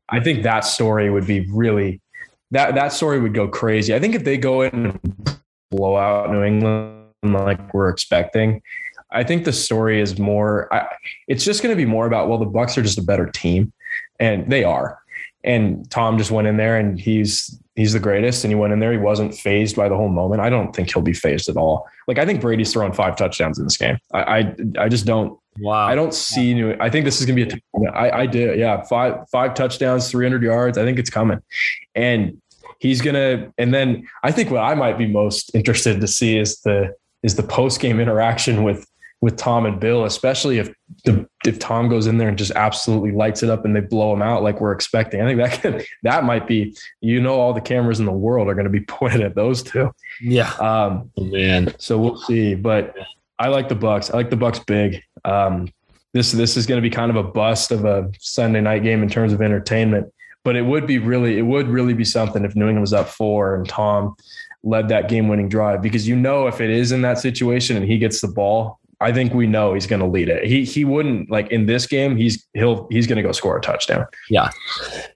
[0.10, 2.02] I think that story would be really
[2.52, 3.94] that that story would go crazy.
[3.94, 5.40] I think if they go in and
[5.72, 8.62] blow out New England like we're expecting,
[9.12, 10.74] I think the story is more.
[10.74, 10.88] I,
[11.28, 13.72] it's just going to be more about well, the Bucks are just a better team,
[14.20, 15.00] and they are.
[15.44, 18.44] And Tom just went in there and he's he's the greatest.
[18.44, 18.92] And he went in there.
[18.92, 20.42] He wasn't fazed by the whole moment.
[20.42, 21.88] I don't think he'll be fazed at all.
[22.08, 23.98] Like I think Brady's throwing five touchdowns in this game.
[24.14, 25.40] I I, I just don't.
[25.60, 25.88] Wow.
[25.88, 26.76] I don't see new.
[26.80, 27.92] I think this is gonna be a.
[27.92, 28.60] I I did.
[28.60, 30.78] Yeah, five five touchdowns, three hundred yards.
[30.78, 31.40] I think it's coming,
[31.96, 32.42] and
[32.80, 33.52] he's gonna.
[33.58, 36.94] And then I think what I might be most interested to see is the
[37.24, 38.89] is the post game interaction with
[39.22, 43.12] with Tom and Bill, especially if the, if Tom goes in there and just absolutely
[43.12, 45.22] lights it up and they blow him out like we're expecting.
[45.22, 48.48] I think that could, that might be you know all the cameras in the world
[48.48, 49.92] are going to be pointed at those two.
[50.22, 50.52] Yeah.
[50.54, 51.74] Um, oh, man.
[51.80, 52.96] So we'll see, but
[53.38, 54.10] I like the Bucks.
[54.10, 55.04] I like the Bucks big.
[55.26, 55.70] Um,
[56.14, 59.04] this this is going to be kind of a bust of a Sunday night game
[59.04, 60.12] in terms of entertainment,
[60.44, 63.10] but it would be really it would really be something if New England was up
[63.10, 64.16] four and Tom
[64.64, 67.86] led that game winning drive because you know if it is in that situation and
[67.86, 70.46] he gets the ball I think we know he's going to lead it.
[70.46, 72.18] He he wouldn't like in this game.
[72.18, 74.06] He's he'll he's going to go score a touchdown.
[74.30, 74.50] Yeah.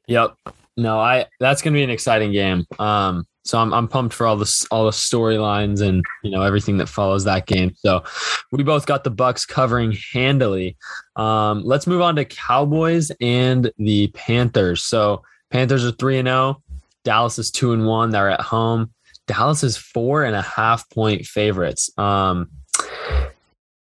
[0.08, 0.36] Yep.
[0.78, 2.66] No, I that's going to be an exciting game.
[2.80, 6.78] Um, so I'm I'm pumped for all the all the storylines and you know everything
[6.78, 7.76] that follows that game.
[7.76, 8.04] So
[8.52, 10.78] we both got the Bucks covering handily.
[11.16, 14.84] Um, let's move on to Cowboys and the Panthers.
[14.84, 16.38] So Panthers are three and zero.
[16.38, 16.62] Oh.
[17.04, 18.12] Dallas is two and one.
[18.12, 18.94] They're at home.
[19.28, 21.90] Dallas is four and a half point favorites.
[21.98, 22.50] Um,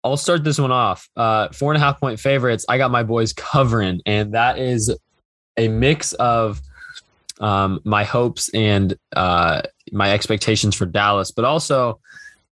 [0.04, 1.08] I'll start this one off.
[1.16, 2.64] Uh, four and a half point favorites.
[2.68, 4.94] I got my boys covering, and that is
[5.56, 6.60] a mix of
[7.40, 12.00] um, my hopes and uh, my expectations for Dallas, but also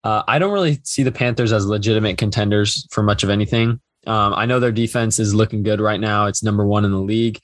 [0.04, 3.80] uh, I don't really see the Panthers as legitimate contenders for much of anything.
[4.06, 6.26] Um, I know their defense is looking good right now.
[6.26, 7.40] It's number one in the league.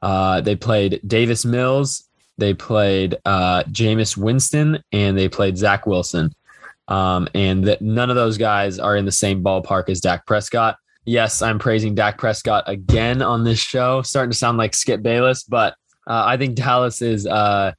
[0.00, 6.32] Uh, they played Davis Mills, they played uh, Jameis Winston, and they played Zach Wilson.
[6.88, 10.76] Um, and that none of those guys are in the same ballpark as Dak Prescott.
[11.04, 14.02] Yes, I'm praising Dak Prescott again on this show.
[14.02, 15.74] Starting to sound like Skip Bayless, but
[16.06, 17.72] uh, I think Dallas is uh,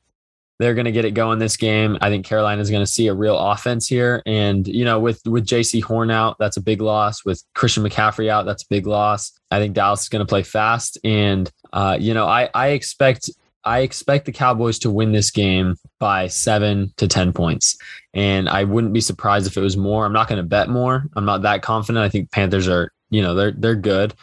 [0.60, 1.98] they're going to get it going this game.
[2.02, 5.22] I think Carolina is going to see a real offense here, and you know, with
[5.26, 7.24] with Jaycee Horn out, that's a big loss.
[7.24, 9.32] With Christian McCaffrey out, that's a big loss.
[9.52, 13.30] I think Dallas is going to play fast, and uh, you know, I I expect
[13.68, 17.78] I expect the Cowboys to win this game by seven to 10 points.
[18.14, 20.06] And I wouldn't be surprised if it was more.
[20.06, 21.06] I'm not going to bet more.
[21.18, 22.02] I'm not that confident.
[22.02, 24.14] I think Panthers are, you know, they're, they're good.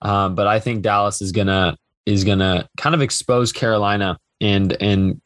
[0.00, 1.76] Um, but I think Dallas is going to,
[2.06, 5.20] is going to kind of expose Carolina and, and,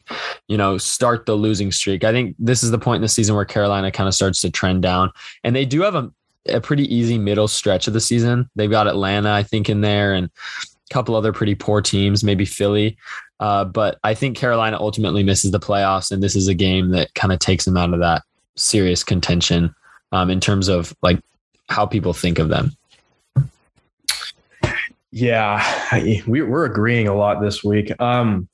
[0.48, 2.02] you know, start the losing streak.
[2.02, 4.50] I think this is the point in the season where Carolina kind of starts to
[4.50, 5.12] trend down
[5.44, 6.10] and they do have a,
[6.48, 8.50] a pretty easy middle stretch of the season.
[8.56, 12.44] They've got Atlanta, I think, in there and a couple other pretty poor teams, maybe
[12.44, 12.96] Philly.
[13.41, 17.14] Uh, but I think Carolina ultimately misses the playoffs, and this is a game that
[17.14, 18.22] kind of takes them out of that
[18.55, 19.74] serious contention
[20.12, 21.18] um, in terms of like
[21.68, 22.72] how people think of them.
[25.11, 25.64] Yeah,
[26.26, 27.99] we, are agreeing a lot this week.
[28.01, 28.47] Um,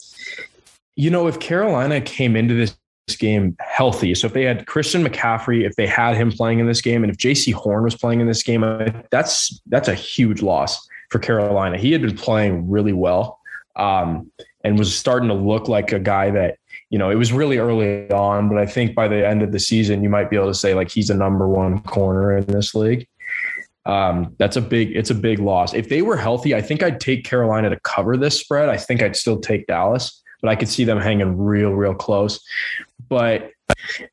[0.94, 2.76] you know, if Carolina came into this
[3.18, 6.80] game healthy, so if they had Christian McCaffrey, if they had him playing in this
[6.80, 8.64] game, and if Jaycee Horn was playing in this game,
[9.10, 11.76] that's that's a huge loss for Carolina.
[11.76, 13.40] He had been playing really well.
[13.76, 14.30] Um,
[14.66, 16.58] and was starting to look like a guy that
[16.90, 19.60] you know it was really early on but i think by the end of the
[19.60, 22.74] season you might be able to say like he's a number one corner in this
[22.74, 23.06] league.
[23.86, 25.72] Um, that's a big it's a big loss.
[25.72, 28.68] If they were healthy i think i'd take carolina to cover this spread.
[28.68, 32.40] I think i'd still take dallas but i could see them hanging real real close.
[33.08, 33.52] But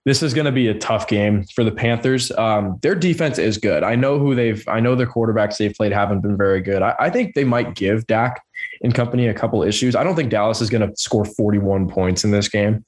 [0.05, 2.31] this is going to be a tough game for the Panthers.
[2.31, 3.83] Um, their defense is good.
[3.83, 4.63] I know who they've.
[4.67, 6.81] I know their quarterbacks they've played haven't been very good.
[6.81, 8.43] I, I think they might give Dak
[8.81, 9.95] and company a couple issues.
[9.95, 12.85] I don't think Dallas is going to score 41 points in this game.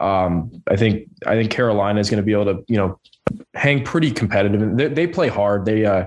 [0.00, 2.98] Um, I think I think Carolina is going to be able to you know
[3.54, 4.76] hang pretty competitive.
[4.76, 5.64] They, they play hard.
[5.64, 6.06] They uh,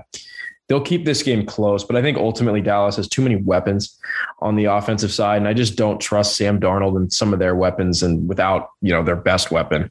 [0.68, 3.98] they'll keep this game close, but I think ultimately Dallas has too many weapons
[4.40, 7.54] on the offensive side, and I just don't trust Sam Darnold and some of their
[7.54, 9.90] weapons, and without you know their best weapon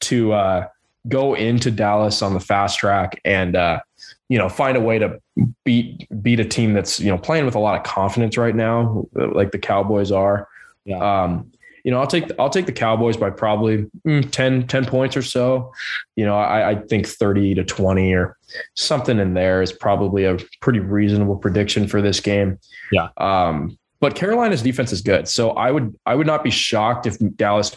[0.00, 0.66] to uh,
[1.08, 3.80] go into Dallas on the fast track and uh,
[4.28, 5.20] you know find a way to
[5.64, 9.06] beat beat a team that's you know playing with a lot of confidence right now,
[9.14, 10.48] like the Cowboys are.
[10.84, 11.22] Yeah.
[11.24, 11.50] Um,
[11.84, 15.22] you know, I'll take I'll take the Cowboys by probably mm, 10, 10 points or
[15.22, 15.72] so.
[16.16, 18.38] You know, I, I think 30 to 20 or
[18.74, 22.58] something in there is probably a pretty reasonable prediction for this game.
[22.92, 23.08] Yeah.
[23.16, 25.28] Um, but Carolina's defense is good.
[25.28, 27.76] So I would I would not be shocked if Dallas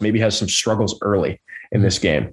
[0.00, 1.40] maybe has some struggles early
[1.72, 2.30] in this game.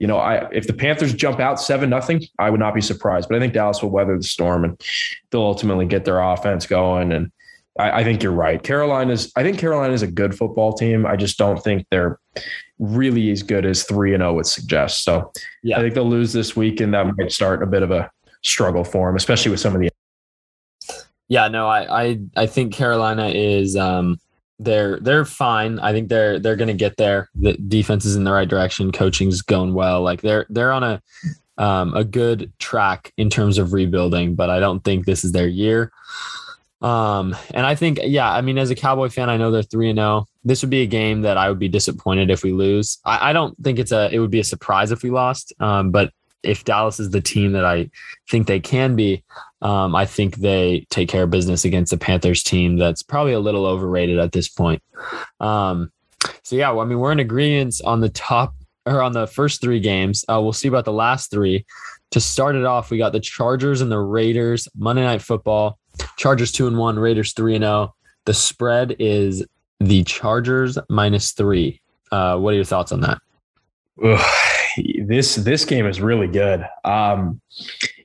[0.00, 3.28] You know, I if the Panthers jump out seven nothing, I would not be surprised.
[3.28, 4.80] But I think Dallas will weather the storm and
[5.30, 7.12] they'll ultimately get their offense going.
[7.12, 7.30] And
[7.78, 8.62] I, I think you're right.
[8.62, 11.06] Carolina's I think Carolina is a good football team.
[11.06, 12.18] I just don't think they're
[12.78, 15.04] really as good as three and zero oh would suggest.
[15.04, 15.78] So yeah.
[15.78, 18.10] I think they'll lose this week, and that might start a bit of a
[18.42, 19.90] struggle for them, especially with some of the.
[21.28, 24.18] Yeah, no, I I, I think Carolina is um
[24.58, 25.78] they're they're fine.
[25.80, 27.28] I think they're they're going to get there.
[27.34, 28.92] The defense is in the right direction.
[28.92, 30.02] Coaching's going well.
[30.02, 31.02] Like they're they're on a
[31.58, 35.48] um, a good track in terms of rebuilding, but I don't think this is their
[35.48, 35.90] year.
[36.82, 39.88] Um, and I think, yeah, I mean, as a Cowboy fan, I know they're three
[39.88, 40.26] and zero.
[40.44, 42.98] This would be a game that I would be disappointed if we lose.
[43.04, 44.12] I, I don't think it's a.
[44.12, 45.52] It would be a surprise if we lost.
[45.58, 46.12] Um, but
[46.42, 47.90] if Dallas is the team that I
[48.30, 49.24] think they can be,
[49.62, 53.40] um, I think they take care of business against the Panthers team that's probably a
[53.40, 54.82] little overrated at this point.
[55.40, 55.90] Um,
[56.42, 58.54] so yeah, well, I mean, we're in agreement on the top
[58.84, 60.24] or on the first three games.
[60.28, 61.66] Uh, we'll see about the last three.
[62.12, 65.78] To start it off, we got the Chargers and the Raiders Monday Night Football.
[66.16, 67.94] Chargers two and one, Raiders three and zero.
[68.24, 69.44] The spread is
[69.80, 71.80] the Chargers minus three.
[72.10, 73.18] Uh, what are your thoughts on that?
[74.04, 74.24] Ugh,
[75.04, 76.66] this this game is really good.
[76.84, 77.40] Um,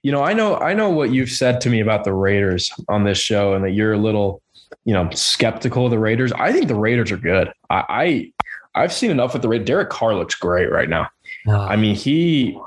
[0.03, 3.03] you know, I know I know what you've said to me about the Raiders on
[3.03, 4.41] this show, and that you're a little,
[4.85, 6.31] you know, skeptical of the Raiders.
[6.33, 7.51] I think the Raiders are good.
[7.69, 8.31] I,
[8.73, 9.67] I have seen enough with the Raiders.
[9.67, 11.09] Derek Carr looks great right now.
[11.47, 12.57] I mean, he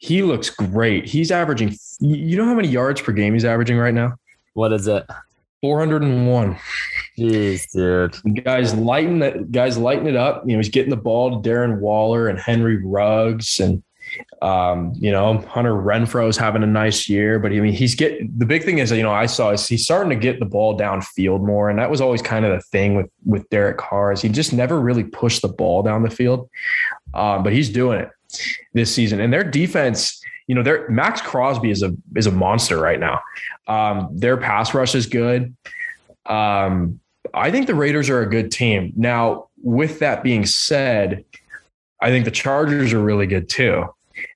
[0.00, 1.04] he looks great.
[1.04, 1.76] He's averaging.
[2.00, 4.14] You know how many yards per game he's averaging right now?
[4.58, 5.06] What is it?
[5.62, 6.56] 401.
[7.16, 8.44] Jeez, dude.
[8.44, 10.42] Guys lighten that guys lighten it up.
[10.46, 13.84] You know, he's getting the ball to Darren Waller and Henry Ruggs and
[14.42, 18.46] um, you know, Hunter Renfrow's having a nice year, but I mean, he's getting the
[18.46, 21.46] big thing is, you know, I saw is he's starting to get the ball downfield
[21.46, 21.70] more.
[21.70, 24.52] And that was always kind of the thing with, with Derek Carr is he just
[24.52, 26.50] never really pushed the ball down the field.
[27.14, 28.10] Um, but he's doing it
[28.72, 32.78] this season and their defense, you know, their Maxx Crosby is a, is a monster
[32.78, 33.20] right now.
[33.68, 35.54] Um, their pass rush is good.
[36.26, 36.98] Um,
[37.34, 38.92] I think the Raiders are a good team.
[38.96, 41.24] Now, with that being said,
[42.00, 43.84] I think the Chargers are really good too.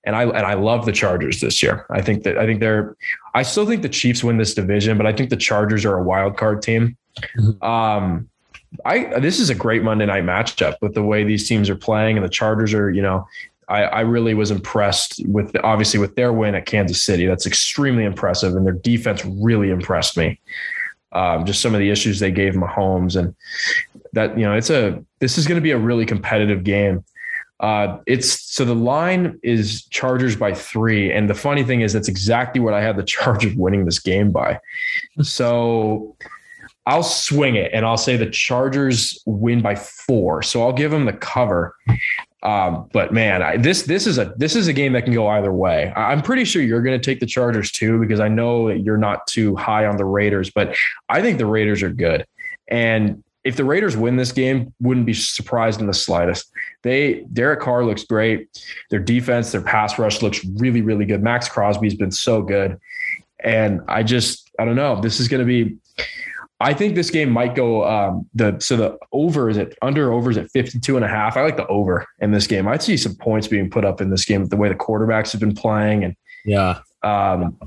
[0.05, 1.87] And I and I love the Chargers this year.
[1.91, 2.97] I think that I think they're
[3.35, 6.03] I still think the Chiefs win this division, but I think the Chargers are a
[6.03, 6.97] wild card team.
[7.37, 7.65] Mm-hmm.
[7.65, 8.29] Um
[8.85, 12.17] I this is a great Monday night matchup with the way these teams are playing
[12.17, 13.27] and the Chargers are, you know,
[13.69, 17.27] I, I really was impressed with obviously with their win at Kansas City.
[17.27, 20.41] That's extremely impressive, and their defense really impressed me.
[21.13, 23.35] Um, just some of the issues they gave Mahomes, and
[24.13, 27.05] that you know, it's a this is going to be a really competitive game.
[27.61, 32.09] Uh, it's so the line is Chargers by three, and the funny thing is that's
[32.09, 34.59] exactly what I had the Chargers winning this game by.
[35.23, 36.17] So
[36.87, 40.43] I'll swing it and I'll say the Chargers win by four.
[40.43, 41.77] So I'll give them the cover.
[42.43, 45.29] Um, but man, I, this this is a this is a game that can go
[45.29, 45.93] either way.
[45.95, 48.97] I'm pretty sure you're going to take the Chargers too because I know that you're
[48.97, 50.75] not too high on the Raiders, but
[51.09, 52.27] I think the Raiders are good.
[52.69, 56.51] And if the Raiders win this game, wouldn't be surprised in the slightest.
[56.83, 58.49] They Derek Carr looks great.
[58.91, 61.23] Their defense, their pass rush looks really, really good.
[61.23, 62.79] Maxx Crosby's been so good.
[63.45, 65.01] And I just I don't know.
[65.01, 65.77] This is going to be
[66.63, 70.31] I think this game might go um, the so the over is at under over
[70.31, 71.37] is at 52 and a half.
[71.37, 72.69] I like the over in this game.
[72.69, 75.33] I'd see some points being put up in this game with the way the quarterbacks
[75.33, 76.81] have been playing and yeah.
[77.03, 77.59] Um,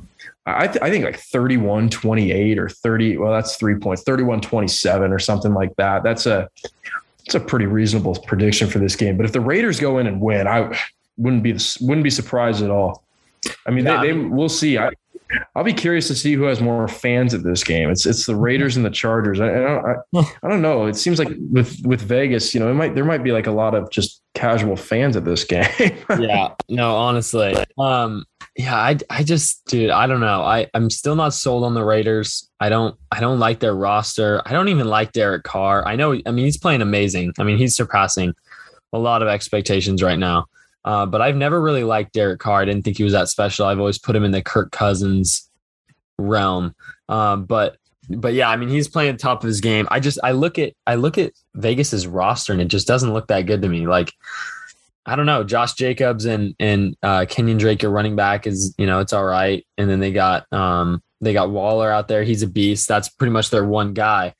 [0.45, 5.11] I, th- I think like 31 28 or 30 well that's 3 points 31 27
[5.11, 6.47] or something like that that's a
[7.25, 10.21] it's a pretty reasonable prediction for this game but if the raiders go in and
[10.21, 10.79] win i
[11.17, 13.03] wouldn't be wouldn't be surprised at all
[13.65, 14.91] i mean yeah, they, they we'll see i
[15.55, 17.89] I'll be curious to see who has more fans at this game.
[17.89, 19.39] It's it's the Raiders and the Chargers.
[19.39, 20.86] I, I don't I, I, don't know.
[20.86, 23.51] It seems like with with Vegas, you know, it might there might be like a
[23.51, 25.67] lot of just casual fans at this game.
[26.19, 26.53] yeah.
[26.69, 27.55] No, honestly.
[27.78, 28.26] Um
[28.57, 30.41] yeah, I I just dude, I don't know.
[30.41, 32.49] I I'm still not sold on the Raiders.
[32.59, 34.41] I don't I don't like their roster.
[34.45, 35.88] I don't even like Derek Carr.
[35.88, 37.34] I know I mean he's playing amazing.
[37.39, 38.34] I mean, he's surpassing
[38.93, 40.45] a lot of expectations right now.
[40.86, 42.61] Uh, but I've never really liked Derek Carr.
[42.61, 43.65] I didn't think he was that special.
[43.65, 45.49] I've always put him in the Kirk Cousins
[46.19, 46.75] realm.
[47.09, 47.77] Um, but
[48.07, 49.88] but yeah, I mean he's playing top of his game.
[49.89, 53.27] I just I look at I look at Vegas's roster and it just doesn't look
[53.27, 53.88] that good to me.
[53.88, 54.13] Like
[55.07, 58.86] I don't know, Josh Jacobs and and uh, Kenyan Drake, your running back, is you
[58.86, 59.65] know it's all right.
[59.77, 62.23] And then they got um they got Waller out there.
[62.23, 62.88] He's a beast.
[62.88, 64.36] That's pretty much their one guy.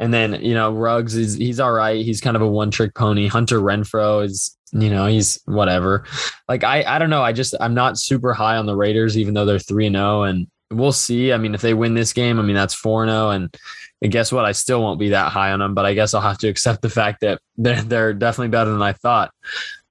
[0.00, 2.04] And then you know Ruggs is he's all right.
[2.04, 3.28] He's kind of a one trick pony.
[3.28, 6.04] Hunter Renfrow is you know he's whatever.
[6.48, 7.22] Like I I don't know.
[7.22, 10.20] I just I'm not super high on the Raiders, even though they're three and zero.
[10.20, 11.32] Oh, and we'll see.
[11.32, 13.26] I mean, if they win this game, I mean that's four and zero.
[13.26, 13.56] Oh, and
[14.02, 14.44] and guess what?
[14.44, 15.74] I still won't be that high on them.
[15.74, 18.82] But I guess I'll have to accept the fact that they're they're definitely better than
[18.82, 19.32] I thought.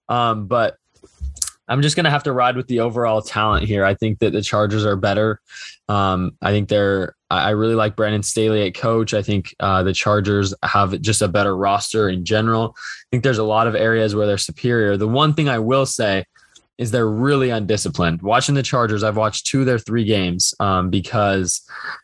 [0.10, 0.78] Um, but
[1.68, 3.86] I'm just going to have to ride with the overall talent here.
[3.86, 5.40] I think that the Chargers are better.
[5.88, 9.14] Um, I think they're, I really like Brandon Staley at coach.
[9.14, 12.76] I think uh, the Chargers have just a better roster in general.
[12.78, 14.98] I think there's a lot of areas where they're superior.
[14.98, 16.26] The one thing I will say
[16.78, 18.22] is they're really undisciplined.
[18.22, 21.62] Watching the Chargers, I've watched two of their three games um, because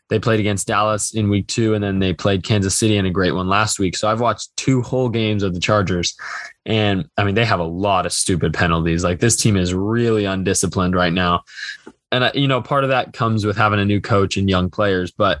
[0.08, 3.10] they played against Dallas in week two and then they played Kansas City in a
[3.10, 3.96] great one last week.
[3.96, 6.16] So I've watched two whole games of the Chargers.
[6.66, 9.02] And I mean, they have a lot of stupid penalties.
[9.02, 11.42] Like this team is really undisciplined right now.
[12.12, 14.70] And, uh, you know, part of that comes with having a new coach and young
[14.70, 15.10] players.
[15.10, 15.40] But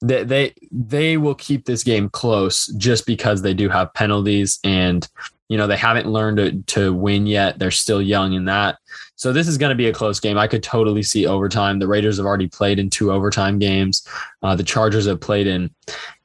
[0.00, 5.08] they, they they will keep this game close just because they do have penalties and
[5.48, 7.58] you know they haven't learned to, to win yet.
[7.58, 8.78] They're still young in that.
[9.16, 10.38] So this is going to be a close game.
[10.38, 11.78] I could totally see overtime.
[11.78, 14.06] The raiders have already played in two overtime games.
[14.42, 15.70] Uh, the chargers have played in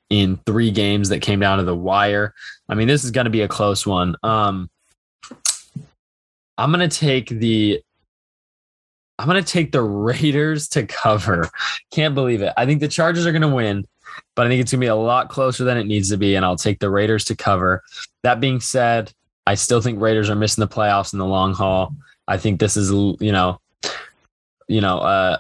[0.10, 2.34] in three games that came down to the wire.
[2.68, 4.16] I mean this is going to be a close one.
[4.24, 4.70] Um,
[6.58, 7.82] i'm going to take the
[9.18, 11.50] i'm going to take the raiders to cover.
[11.92, 12.54] Can't believe it.
[12.58, 13.86] I think the chargers are going to win
[14.36, 16.36] but I think it's going to be a lot closer than it needs to be.
[16.36, 17.84] And I'll take the Raiders to cover.
[18.24, 19.12] That being said,
[19.46, 21.94] I still think Raiders are missing the playoffs in the long haul.
[22.28, 23.60] I think this is, you know,
[24.68, 25.38] you know, uh,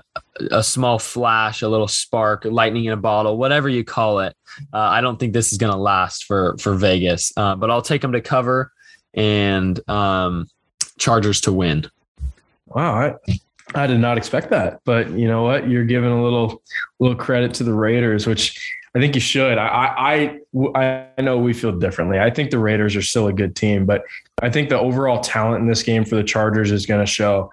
[0.51, 4.35] a small flash, a little spark, lightning in a bottle, whatever you call it.
[4.73, 7.83] Uh, I don't think this is going to last for for Vegas, uh, but I'll
[7.83, 8.71] take them to cover
[9.13, 10.49] and um,
[10.97, 11.89] Chargers to win.
[12.65, 13.39] Wow, I,
[13.75, 15.69] I did not expect that, but you know what?
[15.69, 16.61] You're giving a little
[16.99, 19.57] little credit to the Raiders, which I think you should.
[19.57, 20.39] I,
[20.73, 22.19] I I know we feel differently.
[22.19, 24.03] I think the Raiders are still a good team, but
[24.41, 27.51] I think the overall talent in this game for the Chargers is going to show.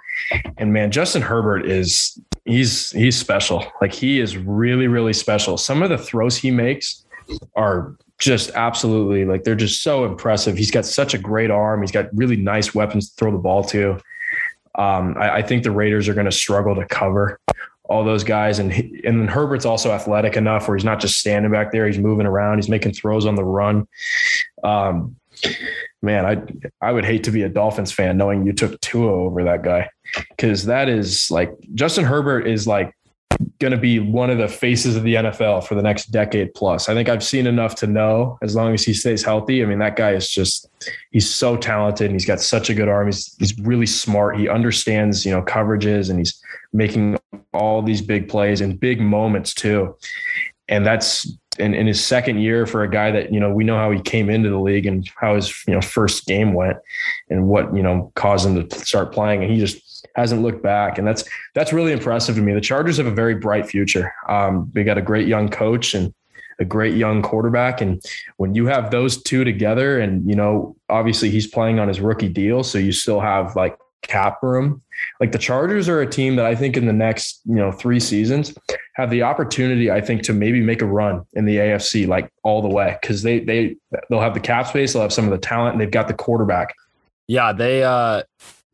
[0.56, 3.66] And man, Justin Herbert is he's he's special.
[3.82, 5.58] Like he is really really special.
[5.58, 7.04] Some of the throws he makes
[7.54, 10.56] are just absolutely like they're just so impressive.
[10.56, 11.82] He's got such a great arm.
[11.82, 14.00] He's got really nice weapons to throw the ball to.
[14.76, 17.40] Um, I, I, think the Raiders are going to struggle to cover
[17.84, 18.58] all those guys.
[18.58, 21.98] And and then Herbert's also athletic enough where he's not just standing back there; he's
[21.98, 23.88] moving around, he's making throws on the run.
[24.62, 25.16] Um,
[26.02, 29.44] man, I I would hate to be a Dolphins fan knowing you took Tua over
[29.44, 29.88] that guy
[30.30, 32.94] because that is like Justin Herbert is like
[33.58, 36.88] going to be one of the faces of the NFL for the next decade plus.
[36.88, 39.62] I think I've seen enough to know as long as he stays healthy.
[39.62, 40.68] I mean, that guy is just,
[41.10, 43.06] he's so talented and he's got such a good arm.
[43.06, 44.38] He's, he's really smart.
[44.38, 46.40] He understands, you know, coverages and he's
[46.72, 47.18] making
[47.54, 49.96] all these big plays and big moments too.
[50.68, 53.76] And that's in, in his second year for a guy that, you know, we know
[53.76, 56.76] how he came into the league and how his, you know, first game went
[57.30, 59.42] and what, you know, caused him to start playing.
[59.42, 59.85] And he just,
[60.16, 62.54] hasn't looked back, and that's that's really impressive to me.
[62.54, 64.12] The Chargers have a very bright future.
[64.28, 66.12] Um, they got a great young coach and
[66.58, 68.02] a great young quarterback, and
[68.38, 72.30] when you have those two together, and you know, obviously he's playing on his rookie
[72.30, 74.82] deal, so you still have like cap room.
[75.20, 78.00] Like the Chargers are a team that I think in the next, you know, three
[78.00, 78.54] seasons
[78.94, 82.62] have the opportunity, I think, to maybe make a run in the AFC like all
[82.62, 82.96] the way.
[83.02, 83.76] Cause they they
[84.08, 86.14] they'll have the cap space, they'll have some of the talent, and they've got the
[86.14, 86.74] quarterback.
[87.28, 88.22] Yeah, they uh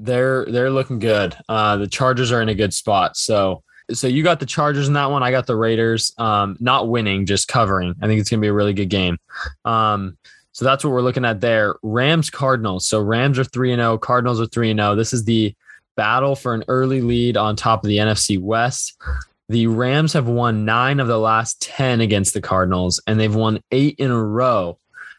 [0.01, 1.37] they're they're looking good.
[1.49, 3.17] Uh, the Chargers are in a good spot.
[3.17, 5.23] So so you got the Chargers in that one.
[5.23, 6.15] I got the Raiders.
[6.19, 7.95] Um, not winning, just covering.
[8.01, 9.19] I think it's gonna be a really good game.
[9.65, 10.17] Um,
[10.53, 11.77] so that's what we're looking at there.
[11.83, 12.87] Rams Cardinals.
[12.87, 13.93] So Rams are three and zero.
[13.93, 14.93] Oh, Cardinals are three and zero.
[14.93, 14.97] Oh.
[14.97, 15.55] This is the
[15.97, 19.01] battle for an early lead on top of the NFC West.
[19.49, 23.63] The Rams have won nine of the last ten against the Cardinals, and they've won
[23.71, 24.79] eight in a row.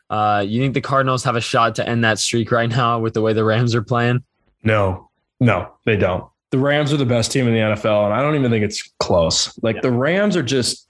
[0.10, 3.14] Uh, you think the Cardinals have a shot to end that streak right now with
[3.14, 4.24] the way the Rams are playing?
[4.64, 5.10] No,
[5.40, 6.26] no, they don't.
[6.52, 8.92] The Rams are the best team in the NFL, and I don't even think it's
[9.00, 9.58] close.
[9.64, 9.82] Like yeah.
[9.82, 10.88] the Rams are just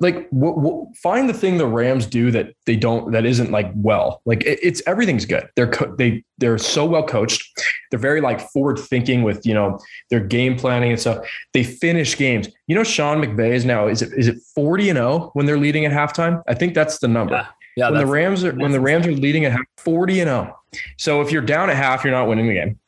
[0.00, 3.70] like w- w- find the thing the Rams do that they don't that isn't like
[3.74, 4.20] well.
[4.24, 5.48] Like it, it's everything's good.
[5.54, 7.46] They're co- they they're so well coached.
[7.90, 9.78] They're very like forward thinking with you know
[10.08, 11.28] their game planning and stuff.
[11.52, 12.48] They finish games.
[12.66, 15.46] You know, Sean McVay is now is it is it forty and zero oh when
[15.46, 16.42] they're leading at halftime?
[16.48, 17.34] I think that's the number.
[17.34, 17.46] Yeah.
[17.76, 20.56] Yeah, when the Rams are when the Rams are leading at half, 40 and 0.
[20.96, 22.78] So if you're down at half, you're not winning the game.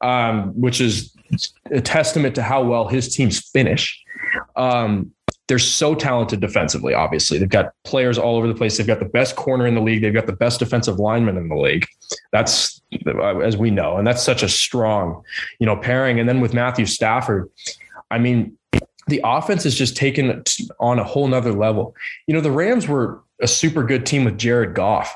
[0.00, 1.14] Um, which is
[1.70, 4.02] a testament to how well his teams finish.
[4.56, 5.12] Um,
[5.48, 7.38] they're so talented defensively, obviously.
[7.38, 8.76] They've got players all over the place.
[8.76, 10.00] They've got the best corner in the league.
[10.00, 11.86] They've got the best defensive lineman in the league.
[12.30, 12.80] That's
[13.42, 13.96] as we know.
[13.96, 15.22] And that's such a strong,
[15.58, 16.20] you know, pairing.
[16.20, 17.50] And then with Matthew Stafford,
[18.10, 18.56] I mean,
[19.08, 20.42] the offense is just taken
[20.78, 21.94] on a whole nother level.
[22.26, 25.14] You know, the Rams were a super good team with Jared Goff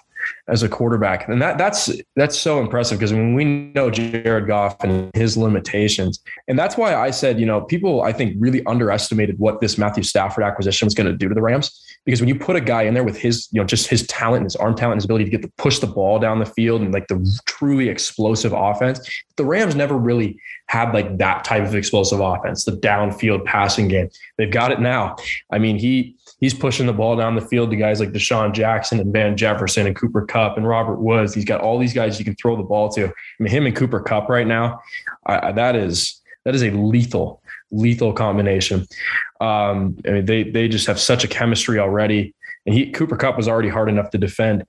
[0.49, 1.29] as a quarterback.
[1.29, 6.23] And that that's that's so impressive because when we know Jared Goff and his limitations.
[6.49, 10.03] And that's why I said, you know, people I think really underestimated what this Matthew
[10.03, 11.83] Stafford acquisition was going to do to the Rams.
[12.05, 14.43] Because when you put a guy in there with his, you know, just his talent,
[14.43, 16.47] and his arm talent, and his ability to get to push the ball down the
[16.47, 19.01] field and like the truly explosive offense,
[19.37, 24.09] the Rams never really had like that type of explosive offense, the downfield passing game.
[24.39, 25.17] They've got it now.
[25.51, 29.01] I mean, he he's pushing the ball down the field to guys like DeSean Jackson
[29.01, 31.35] and Van Jefferson and Cooper Kupp and Robert Woods.
[31.35, 33.07] He's got all these guys you can throw the ball to.
[33.07, 34.81] I mean, him and Cooper Kupp right now,
[35.27, 38.87] I, that is that is a lethal, lethal combination.
[39.41, 42.35] Um, I mean, they they just have such a chemistry already.
[42.67, 44.65] And he Cooper Kupp was already hard enough to defend.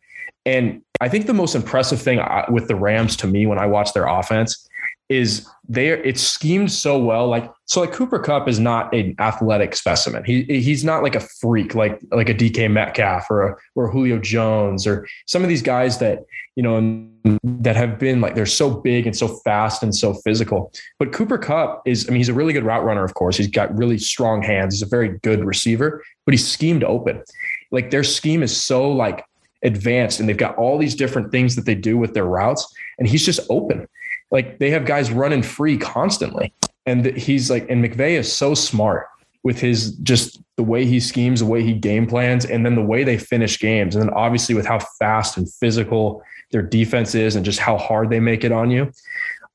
[0.45, 3.65] And I think the most impressive thing uh, with the Rams to me when I
[3.65, 4.66] watch their offense
[5.09, 9.75] is there it's schemed so well like so like Cooper Kupp is not an athletic
[9.75, 10.23] specimen.
[10.25, 14.17] He he's not like a freak like like a DK Metcalf or a, or Julio
[14.19, 17.07] Jones or some of these guys that you know
[17.43, 20.73] that have been like they're so big and so fast and so physical.
[20.99, 23.37] But Cooper Kupp is I mean he's a really good route runner of course.
[23.37, 24.75] He's got really strong hands.
[24.75, 27.23] He's a very good receiver, but he's schemed open.
[27.71, 29.25] Like their scheme is so like
[29.63, 33.07] advanced and they've got all these different things that they do with their routes and
[33.07, 33.87] he's just open
[34.31, 36.53] like they have guys running free constantly.
[36.85, 39.07] And he's like, and McVay is so smart
[39.43, 42.81] with his just the way he schemes, the way he game plans, and then the
[42.81, 43.95] way they finish games.
[43.95, 48.09] And then obviously with how fast and physical their defense is and just how hard
[48.09, 48.91] they make it on you.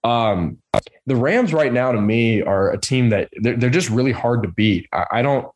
[0.04, 0.58] Um,
[1.06, 4.42] the Rams right now to me are a team that they're, they're just really hard
[4.42, 4.88] to beat.
[4.92, 5.46] I, I don't,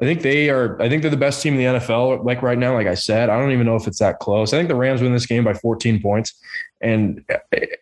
[0.00, 0.80] I think they are.
[0.80, 2.22] I think they're the best team in the NFL.
[2.24, 4.52] Like right now, like I said, I don't even know if it's that close.
[4.52, 6.34] I think the Rams win this game by 14 points,
[6.82, 7.24] and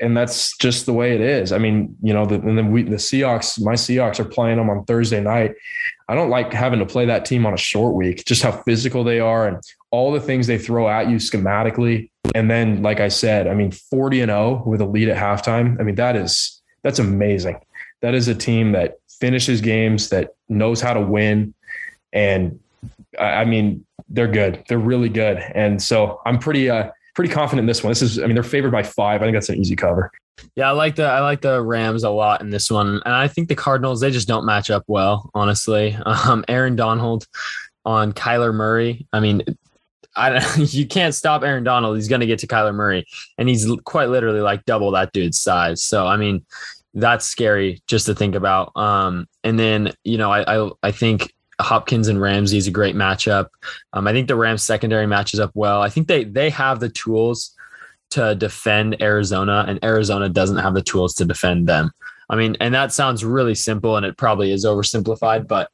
[0.01, 1.51] and that's just the way it is.
[1.51, 3.61] I mean, you know, the, and then we the Seahawks.
[3.61, 5.55] My Seahawks are playing them on Thursday night.
[6.09, 8.25] I don't like having to play that team on a short week.
[8.25, 9.61] Just how physical they are and
[9.91, 12.11] all the things they throw at you schematically.
[12.37, 15.81] And then, like I said, I mean, 40 and 0 with a lead at halftime.
[15.81, 17.59] I mean, that is that's amazing.
[18.03, 21.55] That is a team that finishes games, that knows how to win
[22.15, 22.59] and
[23.21, 24.65] I mean they're good.
[24.69, 27.91] They're really good, and so I'm pretty uh pretty confident in this one.
[27.91, 29.21] This is I mean they're favored by five.
[29.21, 30.11] I think that's an easy cover.
[30.57, 33.29] Yeah, I like the I like the Rams a lot in this one, and I
[33.29, 35.97] think the Cardinals they just don't match up well, honestly.
[36.07, 37.27] Um, Aaron Donald
[37.85, 39.07] on Kyler Murray.
[39.13, 39.43] I mean,
[40.17, 41.97] I you can't stop Aaron Donald.
[41.97, 43.07] He's going to get to Kyler Murray,
[43.37, 45.83] and he's quite literally like double that dude's size.
[45.83, 46.45] So I mean,
[46.95, 48.77] that's scary just to think about.
[48.77, 52.97] Um, and then you know I I, I think Hopkins and Ramsey is a great
[52.97, 53.49] matchup.
[53.93, 55.83] Um, I think the Rams secondary matches up well.
[55.83, 57.55] I think they they have the tools
[58.11, 61.91] to defend Arizona, and Arizona doesn't have the tools to defend them.
[62.31, 65.71] I mean, and that sounds really simple, and it probably is oversimplified, but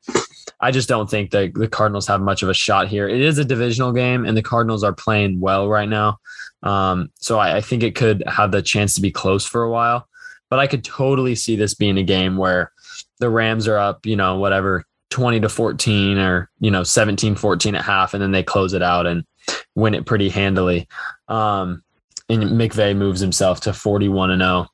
[0.61, 3.09] I just don't think the the Cardinals have much of a shot here.
[3.09, 6.18] It is a divisional game, and the Cardinals are playing well right now,
[6.62, 9.70] um, so I, I think it could have the chance to be close for a
[9.70, 10.07] while.
[10.51, 12.72] But I could totally see this being a game where
[13.20, 17.75] the Rams are up, you know, whatever 20 to 14 or you know 17 14
[17.75, 19.25] at half and then they close it out and
[19.75, 20.89] win it pretty handily.
[21.29, 21.83] Um
[22.29, 24.67] and McVay moves himself to 41 and 0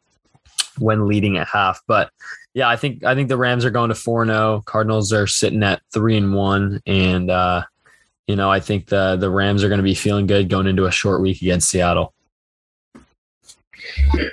[0.78, 1.80] when leading at half.
[1.86, 2.10] But
[2.54, 5.62] yeah I think I think the Rams are going to 4 0 Cardinals are sitting
[5.62, 7.64] at 3 and 1 and uh
[8.26, 10.86] you know I think the the Rams are going to be feeling good going into
[10.86, 12.12] a short week against Seattle.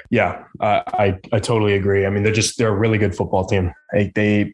[0.09, 2.05] Yeah, uh, I I totally agree.
[2.05, 3.73] I mean, they're just they're a really good football team.
[3.93, 4.53] Like they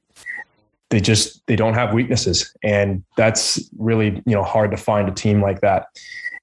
[0.89, 2.55] they just they don't have weaknesses.
[2.63, 5.87] And that's really you know hard to find a team like that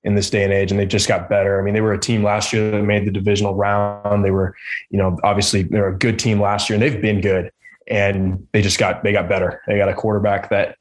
[0.04, 0.70] in this day and age.
[0.70, 1.60] And they just got better.
[1.60, 4.24] I mean they were a team last year that made the divisional round.
[4.24, 4.54] They were
[4.90, 7.50] you know obviously they're a good team last year and they've been good.
[7.88, 9.62] And they just got they got better.
[9.66, 10.76] They got a quarterback that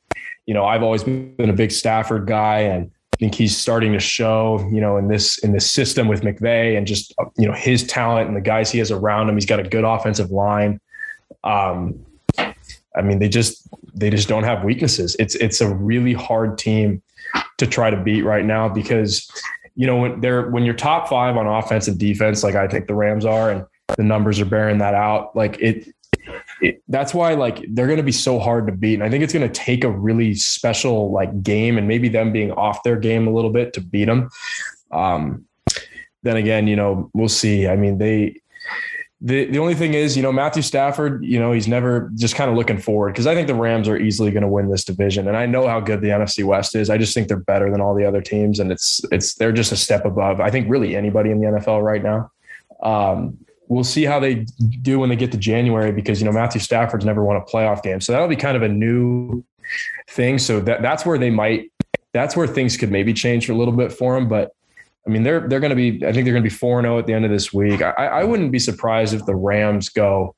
[0.45, 3.99] you know i've always been a big stafford guy and I think he's starting to
[3.99, 7.87] show, you know, in this in this system with McVay and just you know his
[7.87, 9.35] talent and the guys he has around him.
[9.35, 10.81] He's got a good offensive line.
[11.45, 12.04] Um,
[12.97, 15.15] I mean, they just they just don't have weaknesses.
[15.19, 17.01] It's it's a really hard team
[17.57, 19.29] to try to beat right now because
[19.75, 22.87] you know when they're when you're top five on offense and defense, like I think
[22.87, 23.65] the Rams are, and
[23.97, 25.35] the numbers are bearing that out.
[25.35, 25.87] Like it,
[26.61, 29.23] it that's why like they're going to be so hard to beat, and I think
[29.23, 32.97] it's going to take a really special like game and maybe them being off their
[32.97, 34.29] game a little bit to beat them.
[34.91, 35.45] Um,
[36.23, 37.67] then again, you know, we'll see.
[37.67, 38.41] I mean, they
[39.25, 42.47] the the only thing is, you know, Matthew Stafford, you know, he's never just kind
[42.47, 45.27] of looking forward because I think the Rams are easily going to win this division,
[45.27, 46.91] and I know how good the NFC West is.
[46.91, 49.71] I just think they're better than all the other teams, and it's it's they're just
[49.71, 50.39] a step above.
[50.39, 52.31] I think really anybody in the NFL right now.
[52.83, 54.45] Um, we'll see how they
[54.83, 57.81] do when they get to January because you know Matthew Stafford's never won a playoff
[57.81, 59.43] game, so that'll be kind of a new
[60.07, 60.37] thing.
[60.37, 61.71] So that that's where they might.
[62.13, 64.51] That's where things could maybe change a little bit for him, but
[65.07, 66.05] I mean, they're they're going to be.
[66.05, 67.53] I think they're going to be four and zero oh at the end of this
[67.53, 67.81] week.
[67.81, 70.35] I, I wouldn't be surprised if the Rams go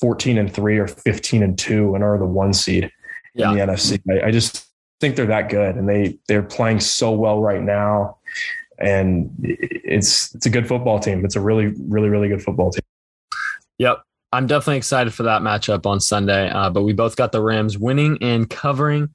[0.00, 2.90] fourteen and three or fifteen and two and are the one seed
[3.34, 3.50] yeah.
[3.50, 4.00] in the NFC.
[4.10, 4.66] I, I just
[5.00, 8.16] think they're that good, and they they're playing so well right now,
[8.78, 11.24] and it's it's a good football team.
[11.24, 12.82] It's a really really really good football team.
[13.78, 14.02] Yep.
[14.32, 16.50] I'm definitely excited for that matchup on Sunday.
[16.50, 19.08] Uh, but we both got the Rams winning and covering.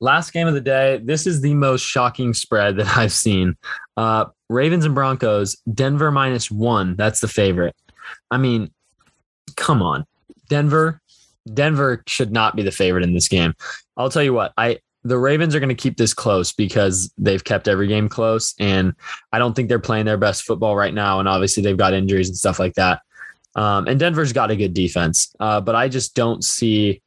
[0.00, 1.00] Last game of the day.
[1.02, 3.56] This is the most shocking spread that I've seen.
[3.96, 6.96] Uh, Ravens and Broncos, Denver minus one.
[6.96, 7.74] That's the favorite.
[8.30, 8.70] I mean,
[9.56, 10.06] come on.
[10.48, 11.00] Denver,
[11.52, 13.54] Denver should not be the favorite in this game.
[13.96, 17.44] I'll tell you what, I the Ravens are going to keep this close because they've
[17.44, 18.54] kept every game close.
[18.58, 18.92] And
[19.32, 21.20] I don't think they're playing their best football right now.
[21.20, 23.02] And obviously they've got injuries and stuff like that.
[23.54, 27.02] Um, and Denver's got a good defense, uh, but I just don't see.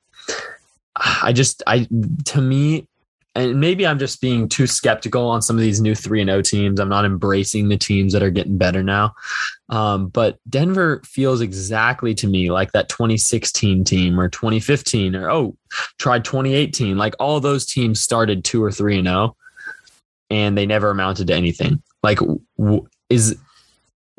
[1.24, 1.88] I just I
[2.26, 2.88] to me,
[3.36, 6.41] and maybe I'm just being too skeptical on some of these new three and zero
[6.41, 6.80] teams.
[6.80, 9.14] I'm not embracing the teams that are getting better now.
[9.70, 15.56] Um, but Denver feels exactly to me like that 2016 team or 2015 or oh,
[15.97, 16.97] tried 2018.
[16.97, 19.36] Like all those teams started two or three and zero,
[20.30, 21.82] and they never amounted to anything.
[22.04, 22.20] Like
[23.10, 23.38] is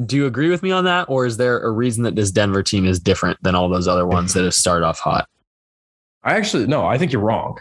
[0.07, 2.63] do you agree with me on that, or is there a reason that this Denver
[2.63, 5.29] team is different than all those other ones that have started off hot?
[6.23, 7.59] I actually no, I think you're wrong.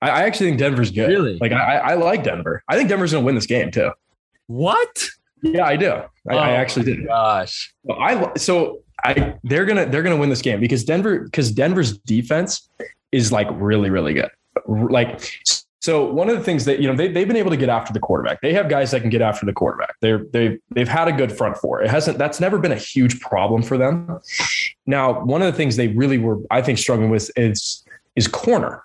[0.00, 1.08] I, I actually think Denver's good.
[1.08, 1.38] Really?
[1.40, 2.62] Like I, I like Denver.
[2.68, 3.90] I think Denver's going to win this game too.
[4.48, 5.04] What?
[5.42, 5.92] Yeah, I do.
[5.92, 7.06] I, oh, I actually did.
[7.06, 7.72] Gosh.
[7.98, 12.68] I so I they're gonna they're gonna win this game because Denver because Denver's defense
[13.10, 14.30] is like really really good.
[14.66, 15.20] Like
[15.80, 17.92] so one of the things that you know they they've been able to get after
[17.92, 18.40] the quarterback.
[18.40, 19.96] They have guys that can get after the quarterback.
[20.00, 21.82] They're they they've had a good front four.
[21.82, 24.20] It hasn't that's never been a huge problem for them.
[24.86, 27.84] Now one of the things they really were I think struggling with is
[28.16, 28.82] is corner,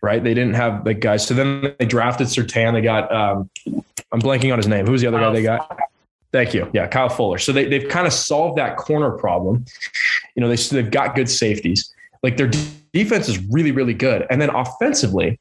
[0.00, 0.22] right?
[0.22, 1.26] They didn't have the guys.
[1.26, 2.72] So then they drafted Surtain.
[2.72, 3.50] They got um,
[4.12, 4.86] I'm blanking on his name.
[4.86, 5.78] Who's the other guy they got?
[6.32, 6.70] Thank you.
[6.72, 7.38] Yeah, Kyle Fuller.
[7.38, 9.66] So they, they've kind of solved that corner problem.
[10.34, 11.92] You know, they, they've got good safeties.
[12.22, 12.50] Like their
[12.92, 14.26] defense is really, really good.
[14.30, 15.38] And then offensively,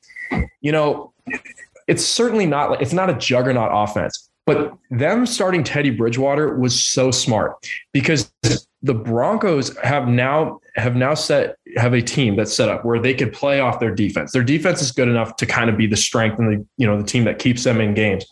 [0.60, 1.14] you know,
[1.88, 6.84] it's certainly not like it's not a juggernaut offense, but them starting Teddy Bridgewater was
[6.84, 7.56] so smart
[7.94, 8.32] because
[8.84, 13.14] the Broncos have now have now set have a team that's set up where they
[13.14, 14.32] could play off their defense.
[14.32, 16.98] Their defense is good enough to kind of be the strength and the you know
[16.98, 18.26] the team that keeps them in games.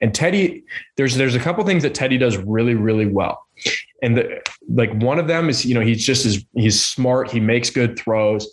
[0.00, 0.64] And Teddy,
[0.96, 3.42] there's there's a couple things that Teddy does really really well,
[4.02, 7.30] and the, like one of them is you know he's just as he's smart.
[7.30, 8.48] He makes good throws.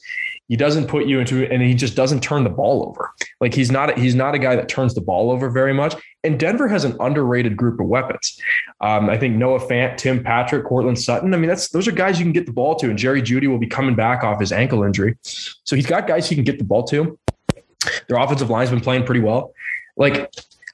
[0.48, 3.12] He doesn't put you into and he just doesn't turn the ball over.
[3.42, 5.96] Like he's not he's not a guy that turns the ball over very much.
[6.24, 8.40] And Denver has an underrated group of weapons.
[8.82, 11.34] Um, I think Noah Fant, Tim Patrick, Courtland Sutton.
[11.34, 12.90] I mean, that's those are guys you can get the ball to.
[12.90, 16.30] And Jerry Jeudy will be coming back off his ankle injury, so he's got guys
[16.30, 17.18] he can get the ball to.
[18.08, 19.54] Their offensive line's been playing pretty well.
[19.98, 20.32] Like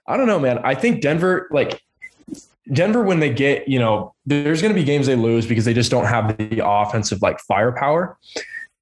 [0.08, 0.60] I don't know, man.
[0.64, 1.82] I think Denver, like
[2.72, 5.74] Denver, when they get, you know, there's going to be games they lose because they
[5.74, 8.18] just don't have the offensive like firepower.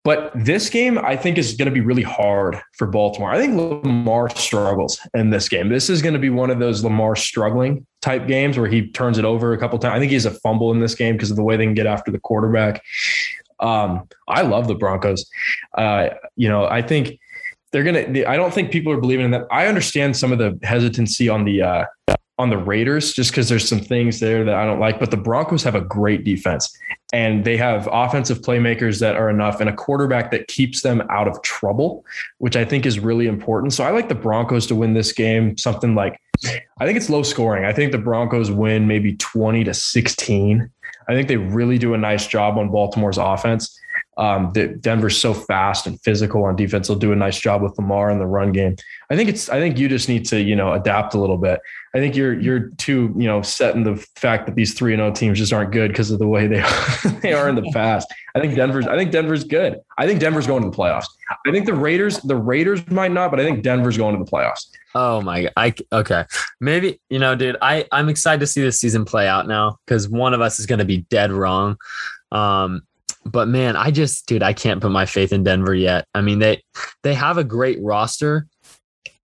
[0.10, 3.30] But this game, I think, is going to be really hard for Baltimore.
[3.30, 5.70] I think Lamar struggles in this game.
[5.70, 9.20] This is going to be one of those Lamar struggling type games where he turns
[9.20, 9.94] it over a couple times.
[9.94, 11.76] I think he has a fumble in this game because of the way they can
[11.76, 12.82] get after the quarterback.
[13.60, 15.30] Um, I love the Broncos.
[15.78, 17.20] Uh, you know, I think
[17.72, 18.26] they're gonna.
[18.28, 19.48] I don't think people are believing in that.
[19.52, 21.86] I understand some of the hesitancy on the uh,
[22.40, 25.00] on the Raiders just because there's some things there that I don't like.
[25.00, 26.76] But the Broncos have a great defense
[27.12, 31.28] and they have offensive playmakers that are enough and a quarterback that keeps them out
[31.28, 32.06] of trouble,
[32.38, 33.74] which I think is really important.
[33.74, 36.20] So I like the Broncos to win this game, something like
[36.80, 37.66] I think it's low scoring.
[37.66, 40.70] I think the Broncos win maybe 20 to 16.
[41.10, 43.78] I think they really do a nice job on Baltimore's offense.
[44.20, 46.90] Um, Denver's so fast and physical on defense.
[46.90, 48.76] They'll do a nice job with Lamar in the run game.
[49.10, 49.48] I think it's.
[49.48, 51.62] I think you just need to, you know, adapt a little bit.
[51.96, 55.00] I think you're you're too, you know, set in the fact that these three and
[55.00, 57.56] zero oh teams just aren't good because of the way they are, they are in
[57.56, 58.14] the past.
[58.36, 58.88] I think Denver's.
[58.88, 59.80] I think Denver's good.
[59.98, 61.08] I think Denver's going to the playoffs.
[61.48, 62.18] I think the Raiders.
[62.20, 64.68] The Raiders might not, but I think Denver's going to the playoffs.
[64.96, 65.54] Oh my god.
[65.56, 66.26] I okay.
[66.60, 70.10] Maybe, you know, dude, I I'm excited to see this season play out now cuz
[70.10, 71.78] one of us is going to be dead wrong.
[72.32, 72.82] Um
[73.26, 76.06] but man, I just, dude, I can't put my faith in Denver yet.
[76.14, 76.64] I mean, they
[77.04, 78.48] they have a great roster.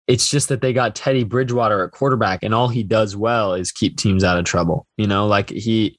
[0.08, 3.72] It's just that they got Teddy Bridgewater at quarterback, and all he does well is
[3.72, 4.86] keep teams out of trouble.
[4.98, 5.98] You know, like he,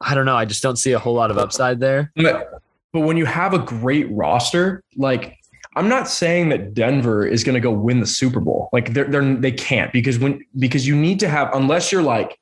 [0.00, 0.36] I don't know.
[0.36, 2.12] I just don't see a whole lot of upside there.
[2.14, 2.62] But,
[2.92, 5.36] but when you have a great roster, like
[5.74, 8.68] I'm not saying that Denver is going to go win the Super Bowl.
[8.72, 12.38] Like they're, they're they can't because when because you need to have unless you're like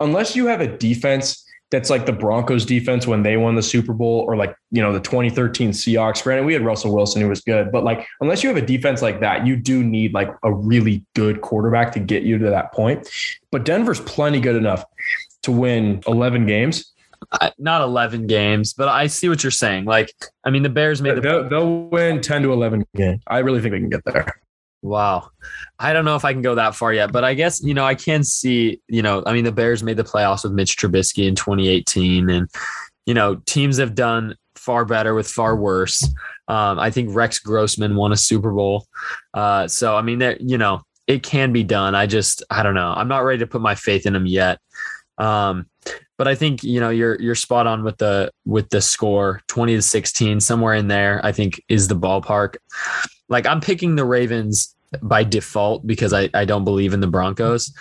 [0.00, 3.92] unless you have a defense that's like the Broncos defense when they won the Super
[3.92, 6.22] Bowl or like, you know, the 2013 Seahawks.
[6.22, 9.02] Granted, we had Russell Wilson who was good, but like, unless you have a defense
[9.02, 12.72] like that, you do need like a really good quarterback to get you to that
[12.72, 13.08] point.
[13.50, 14.84] But Denver's plenty good enough
[15.42, 16.92] to win 11 games.
[17.58, 19.84] not 11 games, but I see what you're saying.
[19.84, 20.10] Like,
[20.44, 21.20] I mean, the Bears made the.
[21.20, 23.22] They'll, they'll win 10 to 11 games.
[23.26, 24.40] I really think they can get there.
[24.82, 25.30] Wow.
[25.78, 27.84] I don't know if I can go that far yet, but I guess, you know,
[27.84, 31.26] I can see, you know, I mean, the Bears made the playoffs with Mitch Trubisky
[31.26, 32.48] in 2018, and,
[33.06, 36.04] you know, teams have done far better with far worse.
[36.46, 38.86] Um, I think Rex Grossman won a Super Bowl.
[39.34, 41.94] Uh, so, I mean, that, you know, it can be done.
[41.94, 42.92] I just, I don't know.
[42.94, 44.58] I'm not ready to put my faith in them yet.
[45.16, 45.66] Um,
[46.16, 49.76] but I think you know you're you're spot on with the with the score 20
[49.76, 52.56] to 16 somewhere in there I think is the ballpark
[53.28, 57.72] like I'm picking the Ravens by default because I, I don't believe in the Broncos.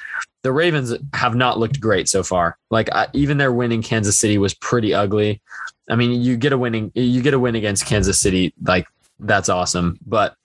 [0.43, 2.57] the Ravens have not looked great so far.
[2.69, 5.41] Like I, even their win in Kansas City was pretty ugly.
[5.89, 8.87] I mean, you get a winning, you get a win against Kansas City, like
[9.19, 9.97] that's awesome.
[10.05, 10.35] But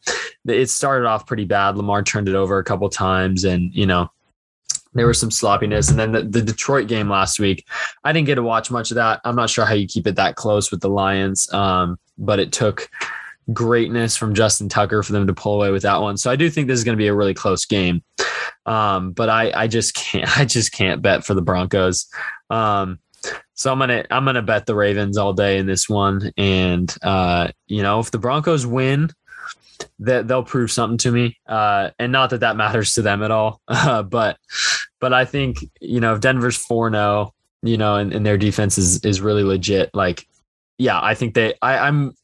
[0.47, 1.77] it started off pretty bad.
[1.77, 4.11] Lamar turned it over a couple times, and you know
[4.95, 5.91] there was some sloppiness.
[5.91, 7.67] And then the, the Detroit game last week,
[8.05, 9.21] I didn't get to watch much of that.
[9.25, 12.53] I'm not sure how you keep it that close with the Lions, um, but it
[12.53, 12.91] took
[13.53, 16.17] greatness from Justin Tucker for them to pull away with that one.
[16.17, 18.03] So I do think this is going to be a really close game.
[18.67, 22.07] Um, but I, I just can't, I just can't bet for the Broncos.
[22.51, 22.99] Um,
[23.55, 27.49] so I'm gonna I'm gonna bet the Ravens all day in this one, and uh,
[27.69, 29.11] you know if the Broncos win,
[30.01, 31.39] that they'll prove something to me.
[31.47, 34.39] Uh, and not that that matters to them at all, uh, but
[35.01, 38.79] but I think you know if Denver's four zero, you know, and, and their defense
[38.79, 39.91] is is really legit.
[39.95, 40.27] Like,
[40.79, 42.15] yeah, I think they I, I'm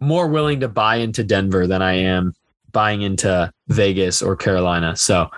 [0.00, 2.34] more willing to buy into Denver than I am
[2.72, 4.96] buying into Vegas or Carolina.
[4.96, 5.30] So,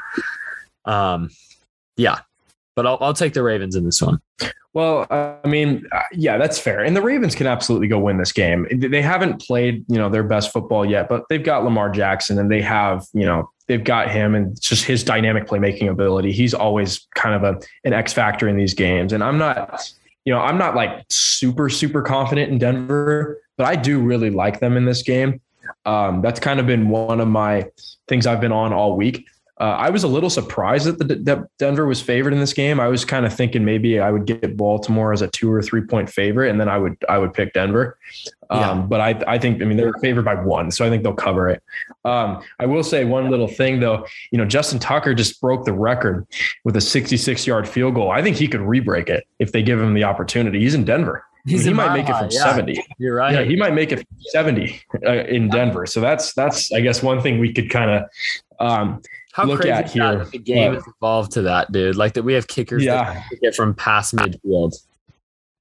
[0.84, 1.30] um,
[1.96, 2.18] yeah,
[2.74, 4.20] but I'll, I'll take the Ravens in this one.
[4.74, 6.84] Well, I mean, uh, yeah, that's fair.
[6.84, 8.66] And the Ravens can absolutely go win this game.
[8.70, 12.50] They haven't played, you know, their best football yet, but they've got Lamar Jackson and
[12.50, 16.32] they have, you know, they've got him and just his dynamic playmaking ability.
[16.32, 19.12] He's always kind of a an X factor in these games.
[19.12, 19.92] And I'm not,
[20.24, 24.60] you know, I'm not like super super confident in Denver, but I do really like
[24.60, 25.42] them in this game.
[25.84, 27.66] Um, that's kind of been one of my
[28.06, 29.26] things I've been on all week.
[29.60, 32.78] Uh, I was a little surprised that, the, that Denver was favored in this game.
[32.78, 35.80] I was kind of thinking maybe I would get Baltimore as a two or three
[35.80, 37.98] point favorite, and then I would I would pick Denver.
[38.50, 38.74] Um, yeah.
[38.86, 41.48] But I I think I mean they're favored by one, so I think they'll cover
[41.48, 41.60] it.
[42.04, 44.06] Um, I will say one little thing though.
[44.30, 46.24] You know, Justin Tucker just broke the record
[46.62, 48.12] with a 66 yard field goal.
[48.12, 50.60] I think he could re-break it if they give him the opportunity.
[50.60, 51.24] He's in Denver.
[51.48, 52.44] He's he might make it from yeah.
[52.44, 52.84] 70.
[52.98, 53.32] You're right.
[53.32, 55.86] Yeah, he might make it 70 uh, in Denver.
[55.86, 58.02] So that's that's I guess one thing we could kind of
[58.60, 59.02] um,
[59.32, 60.24] how look crazy at here.
[60.24, 61.96] the game has evolved to that, dude.
[61.96, 63.14] Like that we have kickers yeah.
[63.14, 64.74] that get from past midfield.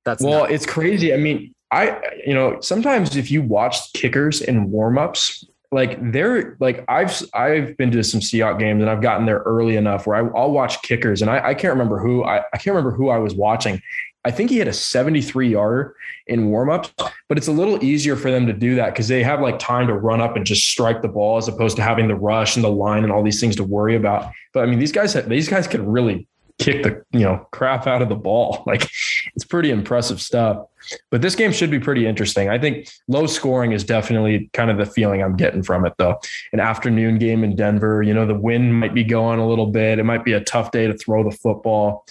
[0.04, 0.54] That's well, nuts.
[0.54, 1.14] it's crazy.
[1.14, 6.86] I mean, I you know sometimes if you watch kickers in warmups, like they're like
[6.88, 10.22] I've I've been to some Seahawks games and I've gotten there early enough where I,
[10.22, 13.18] will watch kickers and I, I can't remember who I, I can't remember who I
[13.18, 13.82] was watching
[14.28, 15.96] I think he had a 73 yarder
[16.28, 16.92] in warmups,
[17.30, 19.88] but it's a little easier for them to do that because they have like time
[19.88, 22.66] to run up and just strike the ball as opposed to having the rush and
[22.66, 24.30] the line and all these things to worry about.
[24.52, 26.28] But I mean, these guys, these guys can really
[26.60, 28.64] kick the you know crap out of the ball.
[28.68, 28.90] Like
[29.34, 30.68] it's pretty impressive stuff.
[31.10, 32.50] But this game should be pretty interesting.
[32.50, 36.20] I think low scoring is definitely kind of the feeling I'm getting from it though.
[36.52, 40.00] An afternoon game in Denver, you know, the wind might be going a little bit.
[40.00, 42.06] It might be a tough day to throw the football.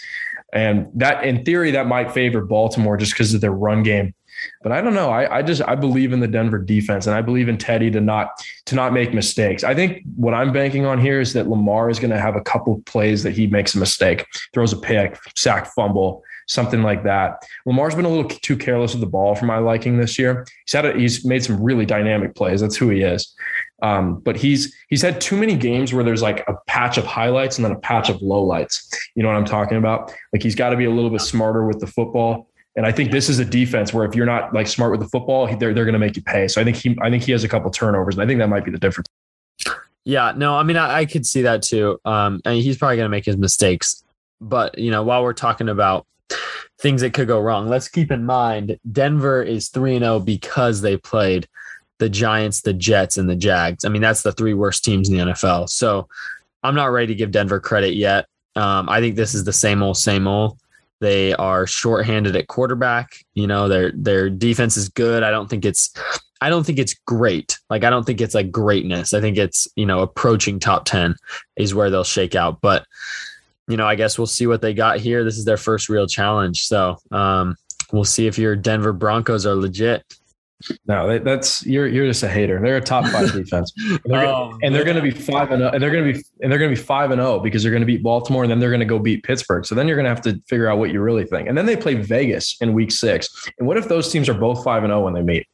[0.57, 4.15] And that, in theory, that might favor Baltimore just because of their run game.
[4.63, 5.11] But I don't know.
[5.11, 8.01] I, I just I believe in the Denver defense, and I believe in Teddy to
[8.01, 8.31] not
[8.67, 9.65] to not make mistakes.
[9.65, 12.41] I think what I'm banking on here is that Lamar is going to have a
[12.41, 17.47] couple plays that he makes a mistake, throws a pick, sack, fumble, something like that.
[17.67, 20.47] Lamar's been a little too careless with the ball for my liking this year.
[20.65, 22.61] He's had a, he's made some really dynamic plays.
[22.61, 23.35] That's who he is.
[23.83, 27.59] Um, but he's he's had too many games where there's like a patch of highlights
[27.59, 28.95] and then a patch of lowlights.
[29.15, 30.13] You know what I'm talking about?
[30.33, 32.49] Like he's got to be a little bit smarter with the football.
[32.77, 35.09] And I think this is a defense where if you're not like smart with the
[35.09, 36.49] football, they're they're going to make you pay.
[36.49, 38.49] So I think he I think he has a couple turnovers, and I think that
[38.49, 39.09] might be the difference.
[40.05, 41.99] Yeah, no, I mean I, I could see that too.
[42.05, 44.05] Um, and he's probably going to make his mistakes.
[44.41, 46.07] But you know, while we're talking about
[46.79, 50.21] things that could go wrong, let's keep in mind Denver is three and zero oh
[50.21, 51.49] because they played
[51.99, 53.85] the Giants, the Jets, and the Jags.
[53.85, 55.69] I mean, that's the three worst teams in the NFL.
[55.69, 56.09] So
[56.63, 58.27] I'm not ready to give Denver credit yet.
[58.55, 60.59] Um, I think this is the same old, same old.
[61.01, 63.19] They are shorthanded at quarterback.
[63.35, 65.23] You know, their their defense is good.
[65.23, 65.93] I don't think it's
[66.41, 67.59] I don't think it's great.
[67.71, 69.15] Like I don't think it's like greatness.
[69.15, 71.17] I think it's, you know, approaching top 10
[71.57, 72.61] is where they'll shake out.
[72.61, 72.87] But,
[73.69, 75.25] you know, I guess we'll see what they got here.
[75.25, 76.67] This is their first real challenge.
[76.67, 77.57] So um,
[77.93, 80.05] we'll see if your Denver Broncos are legit.
[80.87, 82.59] No, that's you're you're just a hater.
[82.61, 85.11] They're a top five defense, and they're, oh, gonna, and they're going oh, to be
[85.11, 87.21] five and 0, and they're going to be and they're going to be five and
[87.21, 89.23] zero oh because they're going to beat Baltimore, and then they're going to go beat
[89.23, 89.67] Pittsburgh.
[89.67, 91.49] So then you're going to have to figure out what you really think.
[91.49, 93.51] And then they play Vegas in Week Six.
[93.59, 95.47] And what if those teams are both five and zero oh when they meet?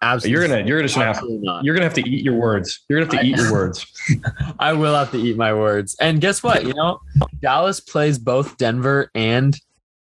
[0.00, 1.64] Absolutely, you're gonna you're just gonna have not.
[1.64, 2.84] you're gonna have to eat your words.
[2.88, 3.84] You're gonna have to eat your words.
[4.60, 5.96] I will have to eat my words.
[6.00, 6.64] And guess what?
[6.64, 7.00] You know,
[7.40, 9.58] Dallas plays both Denver and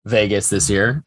[0.06, 1.04] Vegas this year.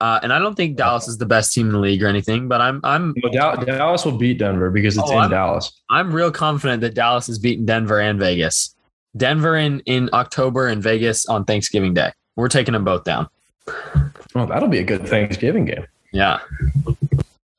[0.00, 2.48] Uh, and I don't think Dallas is the best team in the league or anything,
[2.48, 5.72] but I'm I'm Dallas will beat Denver because it's oh, in I'm, Dallas.
[5.90, 8.74] I'm real confident that Dallas has beaten Denver and Vegas.
[9.16, 12.12] Denver in in October and Vegas on Thanksgiving Day.
[12.36, 13.28] We're taking them both down.
[14.34, 15.86] Well, that'll be a good Thanksgiving game.
[16.12, 16.40] Yeah.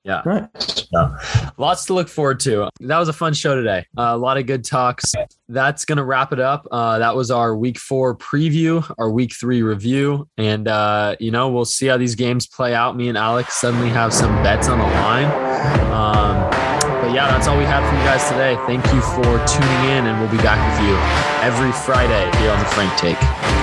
[0.04, 0.48] Yeah.
[0.58, 1.16] So,
[1.58, 2.70] lots to look forward to.
[2.80, 3.86] That was a fun show today.
[3.98, 5.14] Uh, a lot of good talks.
[5.48, 6.68] That's going to wrap it up.
[6.72, 10.28] Uh, that was our week four preview, our week three review.
[10.38, 12.96] And, uh, you know, we'll see how these games play out.
[12.96, 15.26] Me and Alek suddenly have some bets on the line.
[15.92, 16.50] Um,
[17.02, 18.56] but yeah, that's all we have for you guys today.
[18.66, 20.96] Thank you for tuning in, and we'll be back with you
[21.46, 23.61] every Friday here on the Frank Take.